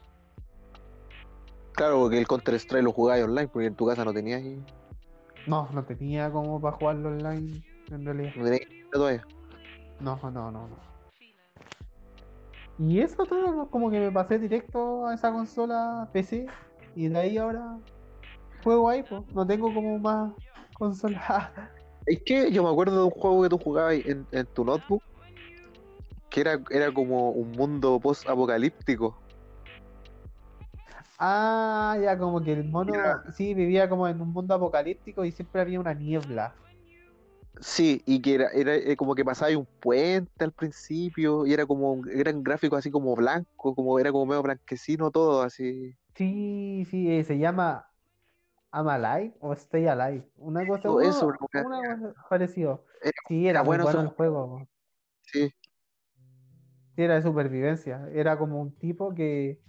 [1.76, 4.64] Claro, porque el Counter Strike lo jugabas online, porque en tu casa no tenías, y-
[5.48, 8.32] no, no tenía como para jugarlo online, en realidad.
[8.36, 9.26] no tenías todavía.
[10.00, 10.93] No, no, no, no.
[12.80, 16.48] Y eso todo, como que me pasé directo a esa consola PC
[16.96, 17.78] y de ahí ahora
[18.64, 19.24] juego ahí, pues.
[19.34, 20.34] No tengo como más
[20.74, 21.54] consola.
[22.06, 25.02] Es que yo me acuerdo de un juego que tú jugabas en, en tu notebook,
[26.30, 29.16] que era, era como un mundo post-apocalíptico.
[31.20, 35.32] ah, ya como que el mono, Era- sí, vivía como en un mundo apocalíptico y
[35.32, 36.56] siempre había una niebla.
[37.62, 41.66] Sí, y que era, era eh, como que pasaba un puente al principio, y era
[41.68, 45.94] como, un- eran gráficos así como blanco, como era como medio blanquecino todo, así.
[46.16, 47.90] Sí, sí, eh, se llama
[48.74, 50.30] I'm Alive o Stay Alive.
[50.38, 52.86] Una cosa, Oh, uno- eso, una cosa una cosa parecido.
[53.02, 54.70] Era- Sí, era era bueno el juego.
[55.22, 55.54] Sí,
[56.96, 58.08] Sí, era de supervivencia.
[58.14, 59.60] Era como un tipo que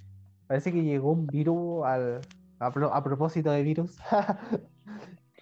[0.47, 2.21] parece que llegó un virus al.
[2.59, 3.99] A, pro- a propósito de virus.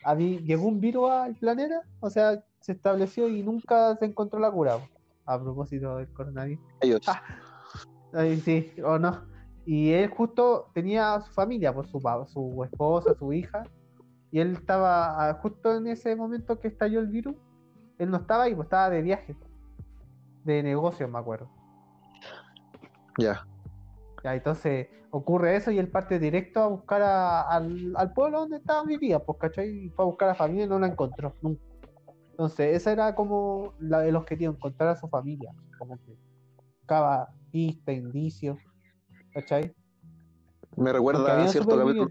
[0.05, 4.51] Habí- llegó un virus al planeta, o sea, se estableció y nunca se encontró la
[4.51, 4.79] cura.
[5.27, 6.65] A propósito del coronavirus.
[6.81, 7.01] ellos.
[7.09, 7.23] Ah.
[8.13, 9.23] Ay, sí, o no.
[9.65, 13.63] Y él justo tenía a su familia, por su, pa- su esposa, su hija.
[14.33, 17.37] Y él estaba ah, justo en ese momento que estalló el virus.
[17.99, 19.37] Él no estaba ahí, pues estaba de viaje.
[20.45, 21.49] De negocios, me acuerdo.
[23.19, 23.47] Ya.
[24.25, 28.57] Ya, entonces ocurre eso y él parte directo a buscar a- al, al pueblo donde
[28.59, 29.89] estaba vivía, pues, ¿cachai?
[29.91, 31.61] Fue a buscar a la familia y no la encontró, nunca.
[32.31, 35.53] Entonces, ese era como la- el objetivo, encontrar a su familia.
[35.77, 36.17] Como que
[36.81, 38.59] buscaba pistas, indicios,
[39.35, 39.75] ¿cachai?
[40.77, 42.11] Me recuerda a cierto capítulo.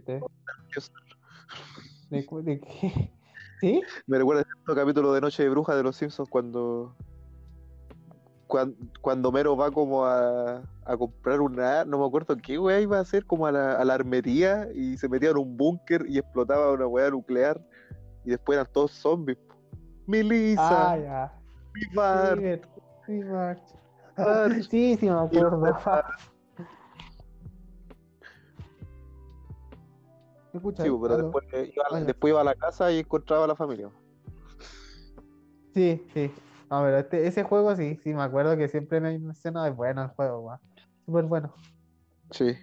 [2.10, 3.12] ¿De, cu- de qué?
[3.62, 3.84] ¿Sí?
[4.06, 6.96] Me recuerda a cierto capítulo de Noche de Bruja de los Simpsons cuando.
[8.48, 10.62] Cuando, cuando Mero va como a,
[10.92, 11.86] a comprar una.
[11.86, 14.98] No me acuerdo qué weá iba a hacer, como a la, a la armería y
[14.98, 17.60] se metía en un búnker y explotaba una weá nuclear
[18.26, 19.38] y después eran todos zombies.
[20.08, 21.34] Melissa, Ah, ya.
[21.96, 22.64] Bart, Bert,
[24.70, 24.98] sí.
[24.98, 25.62] Sí, me acuerdo.
[30.54, 31.18] Sí, pero Aló.
[31.24, 33.90] después iba, Ah, después iba a la casa y encontraba a la familia.
[35.74, 36.30] Sí, sí.
[36.70, 40.02] No, pero este, ese juego sí, sí, me acuerdo que siempre me mencionado, es bueno
[40.04, 40.60] el juego, weón.
[41.12, 41.54] Súper bueno.
[42.30, 42.56] Sí.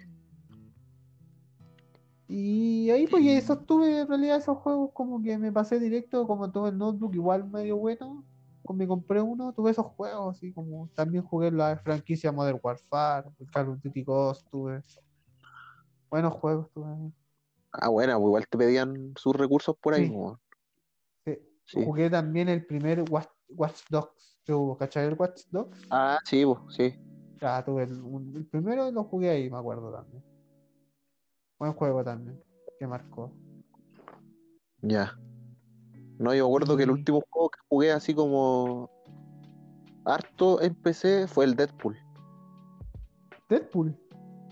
[2.27, 6.51] Y ahí pues eso tuve en realidad esos juegos como que me pasé directo, como
[6.51, 8.25] tuve el notebook igual medio bueno,
[8.63, 13.29] como me compré uno, tuve esos juegos así como también jugué la franquicia Modern Warfare,
[13.53, 14.81] Call of Duty Ghost, tuve
[16.09, 17.11] buenos juegos tuve.
[17.71, 20.07] Ah, bueno, pues igual te pedían sus recursos por ahí.
[20.07, 20.11] Sí.
[20.11, 20.39] po.
[21.23, 21.37] Sí.
[21.65, 21.85] Sí.
[21.85, 24.39] Jugué también el primer Watch, Watch Dogs
[24.79, 25.05] ¿cachai?
[25.05, 25.87] El Watch Dogs.
[25.91, 26.95] Ah, sí, po, sí.
[27.41, 30.23] Ya, tuve el, un- el primero lo jugué ahí, me acuerdo también.
[31.57, 32.41] Buen juego también,
[32.79, 33.31] que marcó.
[34.81, 35.13] Ya.
[36.17, 38.89] No, yo me acuerdo que el último juego que jugué así como
[40.05, 41.97] harto en PC fue el Deadpool.
[43.49, 43.97] Deadpool.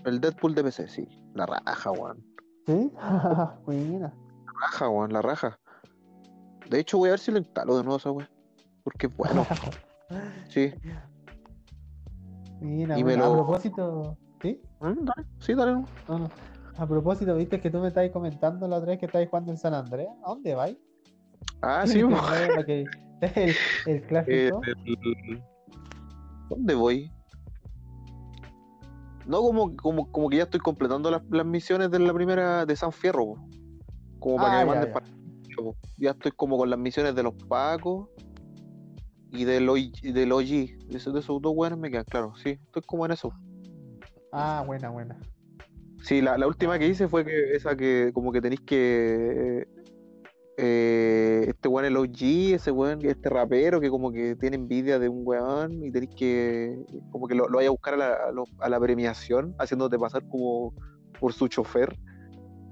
[0.04, 1.08] El Deadpool de PC, sí.
[1.34, 2.24] La raja, weón.
[2.66, 2.90] ¿Sí?
[3.66, 4.14] Buena.
[4.46, 5.58] La raja, weón, la raja.
[6.70, 8.28] De hecho, voy a ver si lo instalo de nuevo esa weón.
[8.82, 9.46] Porque es bueno,
[10.48, 10.72] sí.
[12.60, 14.60] Mira, Y me a propósito, ¿sí?
[14.80, 15.72] Dale, sí, dale.
[15.72, 15.84] no.
[16.08, 16.30] No, no.
[16.76, 19.58] A propósito, viste que tú me estabas comentando la otra vez que estabas jugando en
[19.58, 20.12] San Andreas.
[20.24, 20.76] ¿A dónde vais?
[21.62, 22.02] Ah, sí.
[22.54, 22.86] Para que-
[23.20, 23.56] el,
[23.86, 24.60] el Eh, clásico.
[24.64, 25.42] el-
[26.48, 27.12] ¿Dónde voy?
[29.26, 32.76] No, como, como, como que ya estoy completando las, las misiones de la primera de
[32.76, 33.38] San Fierro, po.
[34.20, 35.06] Como para Ah, que me manden para.
[35.98, 38.08] Ya estoy como con las misiones de los Pacos
[39.32, 40.44] y del OG, del OG.
[40.88, 42.32] De esos, de esos dos weones me quedan, claro.
[42.42, 43.32] Sí, estoy como en eso.
[44.32, 45.18] Ah, buena, buena.
[46.02, 49.66] Sí, la, la última que hice fue que esa que como que tenéis que
[50.56, 55.08] eh, este weón el OG, ese weón, este rapero que como que tiene envidia de
[55.08, 58.32] un weón y tenéis que como que lo, lo vaya a buscar a la, a
[58.32, 60.72] lo- a la premiación, haciéndote pasar como
[61.20, 61.96] por su chofer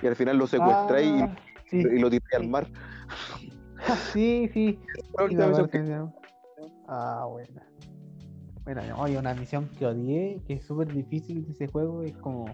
[0.03, 1.37] y al final lo secuestráis Ah,
[1.71, 2.69] sí, y, y lo tiráis al mar.
[4.13, 4.81] sí, sí.
[5.29, 5.67] La Sí,
[6.89, 7.67] Ah, buena.
[8.65, 12.47] Bueno, hay una misión que odié, que es súper difícil de ese juego, es como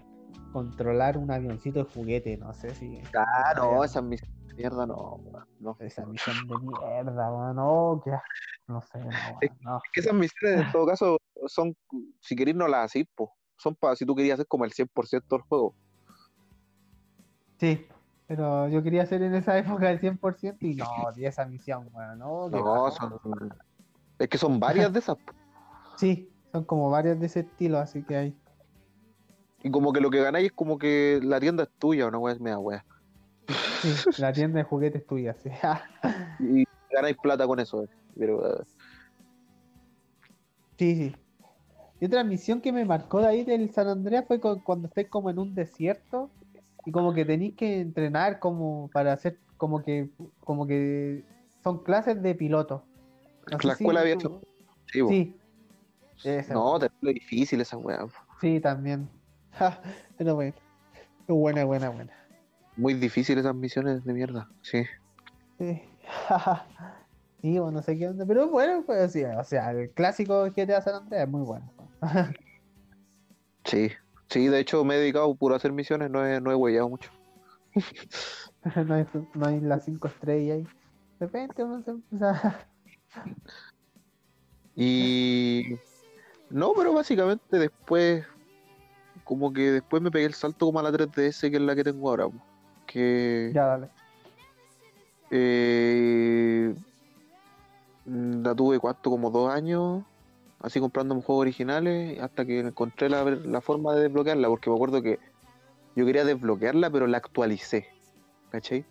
[0.51, 3.01] controlar un avioncito de juguete, no sé si...
[3.11, 5.19] Claro, esa misión de mierda no,
[5.59, 5.75] no.
[5.79, 8.11] Esa misión de mierda, no, que
[8.67, 9.51] no sé, no, es,
[9.93, 11.75] que esas misiones en todo caso son,
[12.21, 13.33] si querés no las así, po.
[13.57, 15.75] son para si tú querías hacer como el 100% del juego.
[17.57, 17.85] Sí,
[18.27, 22.15] pero yo quería hacer en esa época el 100% y no, di esa misión, bueno,
[22.15, 22.49] no.
[22.49, 23.19] No, son,
[24.23, 25.17] es que son varias de esas.
[25.95, 28.35] Sí, son como varias de ese estilo, así que hay.
[29.61, 32.33] Y como que lo que ganáis es como que la tienda es tuya, una weá
[32.33, 32.83] es mea weá.
[33.81, 35.49] Sí, la tienda de juguetes es tuya, sí.
[36.39, 38.59] y ganáis plata con eso, eh, pero.
[38.59, 38.63] Eh.
[40.79, 41.15] Sí, sí.
[41.99, 45.29] Y otra misión que me marcó de ahí del San Andreas fue cuando estés como
[45.29, 46.31] en un desierto
[46.85, 50.09] y como que tenéis que entrenar como para hacer como que
[50.39, 51.23] como que
[51.63, 52.83] son clases de piloto.
[53.45, 54.41] La escuela había hecho.
[54.91, 55.35] Sí.
[56.49, 58.05] no, te difícil esa weá.
[58.41, 59.09] Sí, también.
[60.17, 60.53] Pero bueno.
[61.27, 62.13] Buena, buena, buena.
[62.75, 64.83] Muy difícil esas misiones de mierda, sí.
[65.57, 65.81] Sí.
[67.41, 68.25] sí, bueno, no sé qué onda.
[68.25, 71.71] Pero bueno, pues sí, o sea, el clásico que te San Andreas es muy bueno.
[73.65, 73.91] sí,
[74.27, 76.89] sí, de hecho me he dedicado puro a hacer misiones, no he, no he huellado
[76.89, 77.11] mucho.
[78.85, 80.63] no, hay, no hay las cinco estrellas ahí.
[81.19, 82.67] De repente uno se empieza...
[84.75, 85.75] Y
[86.49, 88.25] no, pero básicamente después
[89.23, 91.83] como que después me pegué el salto como a la 3DS, que es la que
[91.83, 92.27] tengo ahora.
[92.85, 93.51] Que.
[93.53, 93.89] Ya, dale.
[95.31, 96.75] Eh,
[98.05, 100.03] la tuve cuánto, como dos años,
[100.59, 105.01] así comprando juegos originales, hasta que encontré la, la forma de desbloquearla, porque me acuerdo
[105.01, 105.19] que
[105.95, 107.87] yo quería desbloquearla, pero la actualicé.
[108.51, 108.85] ¿Cachai?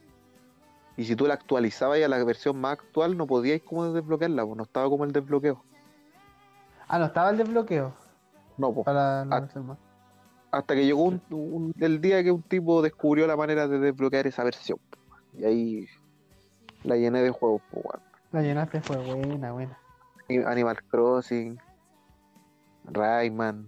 [0.97, 4.57] Y si tú la actualizabas a la versión más actual, no podíais como desbloquearla, pues
[4.57, 5.63] no estaba como el desbloqueo.
[6.89, 7.95] Ah, no estaba el desbloqueo.
[8.59, 8.85] No, pues.
[8.85, 9.79] Para la versión más
[10.53, 14.45] hasta que llegó un, el día que un tipo descubrió la manera de desbloquear esa
[14.45, 14.79] versión.
[15.37, 15.87] Y ahí
[16.85, 17.85] la llené de juegos, pues,
[18.33, 19.79] La llenaste fue buena, buena.
[20.47, 21.59] Animal Crossing,
[22.85, 23.67] Rayman,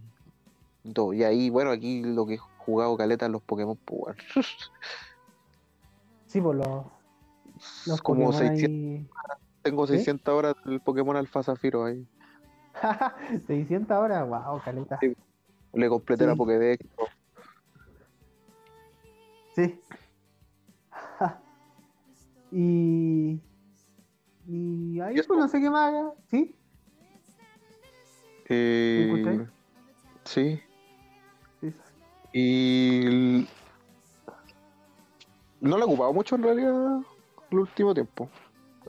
[0.92, 1.14] todo.
[1.14, 4.16] Y ahí, bueno, aquí lo que he jugado caleta los Pokémon, pues,
[6.26, 6.84] Sí, pues los,
[7.86, 9.10] los Como 600,
[9.62, 12.06] Tengo 600 horas del Pokémon Alfa Zafiro ahí.
[13.46, 14.98] 600 horas, wow, caleta.
[15.72, 16.86] Le completé la Pokédex.
[19.54, 19.80] Sí.
[22.52, 23.40] y.
[24.46, 26.12] Y ahí pues no sé qué más haga.
[26.30, 26.54] ¿Sí?
[28.48, 29.46] Eh,
[30.24, 30.60] sí.
[31.60, 31.74] sí.
[32.32, 33.48] Y.
[35.60, 37.00] No lo he ocupado mucho en realidad
[37.54, 38.28] el último tiempo.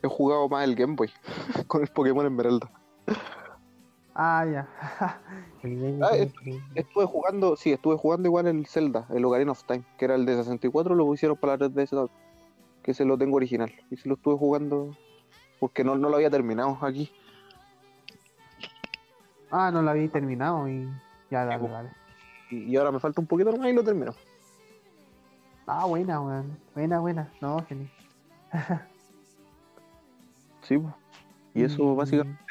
[0.01, 1.09] He jugado más el Game Boy
[1.67, 2.69] con el Pokémon Esmeralda.
[4.13, 4.67] Ah, ya.
[6.01, 6.11] ah,
[6.73, 10.25] estuve jugando, sí, estuve jugando igual el Zelda, el Ocarina of Time, que era el
[10.25, 12.09] de 64, lo hicieron para la 3DS,
[12.81, 13.73] que se lo tengo original.
[13.91, 14.95] Y se lo estuve jugando
[15.59, 17.11] porque no, no lo había terminado aquí.
[19.51, 20.87] Ah, no lo había terminado y
[21.29, 21.89] ya, dale, dale.
[22.51, 24.13] Y, ahora me falta un poquito más y lo termino.
[25.67, 26.57] Ah, buena, weón.
[26.73, 27.31] Buena, buena.
[27.41, 27.89] No, genial.
[30.61, 30.81] Sí,
[31.53, 32.45] y eso básicamente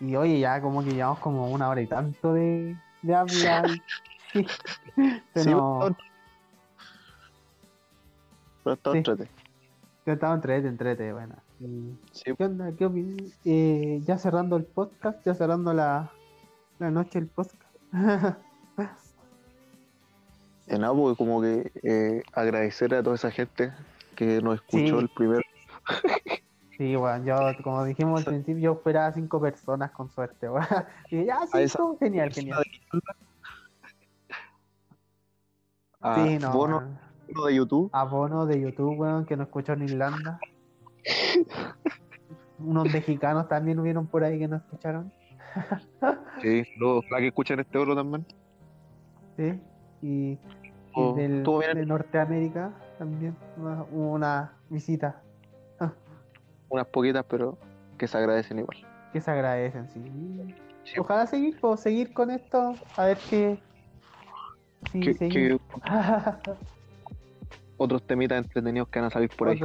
[0.00, 3.68] y oye, ya como que llevamos como una hora y tanto de, de hablar.
[4.32, 4.46] sí,
[5.34, 5.96] pero
[8.64, 8.98] está sí.
[8.98, 9.28] entrete.
[10.06, 11.34] Estaba entrete, entrete, bueno.
[11.58, 12.72] ¿Qué onda?
[12.72, 12.88] ¿Qué?
[13.44, 16.10] Eh, ya cerrando el podcast, ya cerrando la,
[16.78, 17.62] la noche del podcast.
[20.68, 23.72] en algo como que eh, agradecer a toda esa gente
[24.14, 25.42] que nos escuchó el primer
[26.78, 30.64] Sí, bueno, yo, como dijimos al principio, yo esperaba cinco personas con suerte, weón.
[31.10, 32.62] Y ya, cinco, genial, genial.
[36.14, 36.52] sí, no.
[36.52, 36.98] Bono,
[37.46, 37.90] de YouTube.
[37.92, 40.38] Abono de YouTube, weón, que no escuchó en Irlanda.
[42.60, 45.12] Unos mexicanos también hubieron por ahí que no escucharon.
[46.42, 48.24] sí, los que escuchan este oro también.
[49.36, 49.60] Sí,
[50.00, 50.38] y,
[51.14, 55.22] del, de Norteamérica también hubo una visita
[56.68, 57.58] unas poquitas, pero
[57.96, 58.76] que se agradecen igual.
[59.12, 60.54] Que se agradecen, sí.
[60.98, 63.58] Ojalá seguir, seguir con esto, a ver qué.
[64.92, 65.00] Sí,
[67.76, 69.60] otros temitas entretenidos que van a salir por ahí.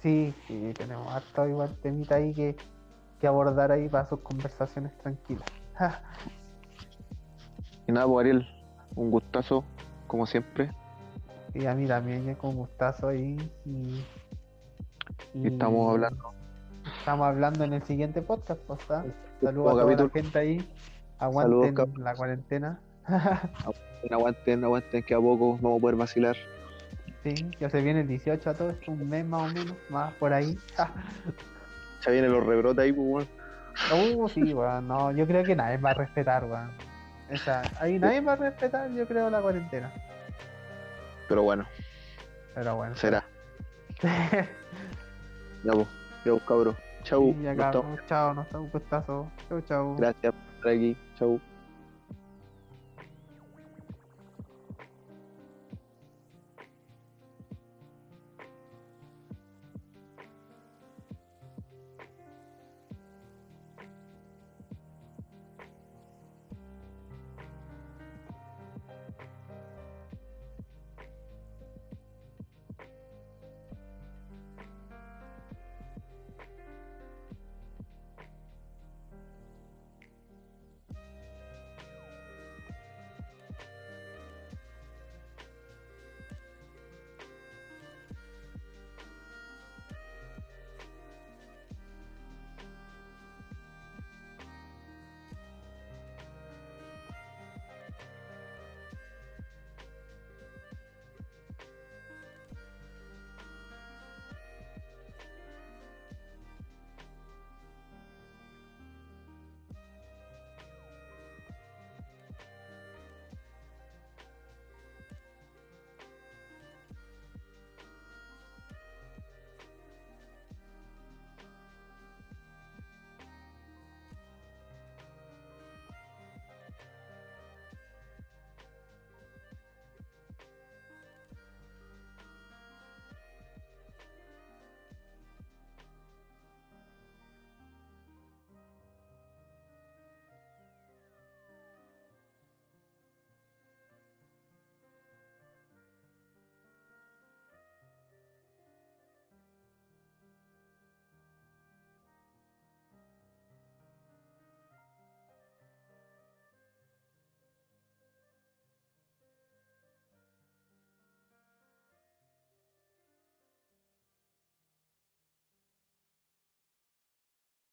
[0.00, 2.56] Sí, sí, tenemos harto igual temita ahí que,
[3.20, 5.48] que abordar ahí para sus conversaciones tranquilas.
[7.86, 8.48] y nada, pues Ariel,
[8.94, 9.64] un gustazo,
[10.06, 10.70] como siempre.
[11.54, 13.36] Y a mí también, con gustazo ahí.
[13.64, 14.04] Y
[15.34, 16.34] y estamos hablando.
[16.98, 19.04] estamos hablando en el siguiente podcast, pues, ¿está?
[19.42, 20.68] Saludos a toda la gente ahí.
[21.18, 22.80] Aguanten Saludos, la cuarentena.
[24.10, 26.36] Aguanten, aguanten que a poco vamos a poder vacilar.
[27.22, 30.12] Sí, ya se viene el 18 a todo esto, un mes más o menos, más
[30.14, 30.56] por ahí.
[32.04, 33.26] Ya vienen los rebrotes ahí, pues,
[33.90, 34.16] weón.
[34.16, 36.70] Uh, sí, weón, no, yo creo que nadie va a respetar, weón.
[37.32, 39.92] O sea, ahí nadie va a respetar, yo creo, la cuarentena.
[41.28, 41.66] Pero bueno,
[42.54, 42.94] Pero bueno.
[42.96, 43.24] será.
[45.64, 45.88] Ya, pues,
[46.24, 46.76] ya, pues, cabros.
[47.02, 47.34] Chau.
[47.34, 48.00] Sí, ya acabamos.
[48.06, 49.32] Chao, nos estamos un gustazo.
[49.48, 49.96] Chau, chau.
[49.96, 50.96] Gracias por estar aquí.
[51.18, 51.40] Chau.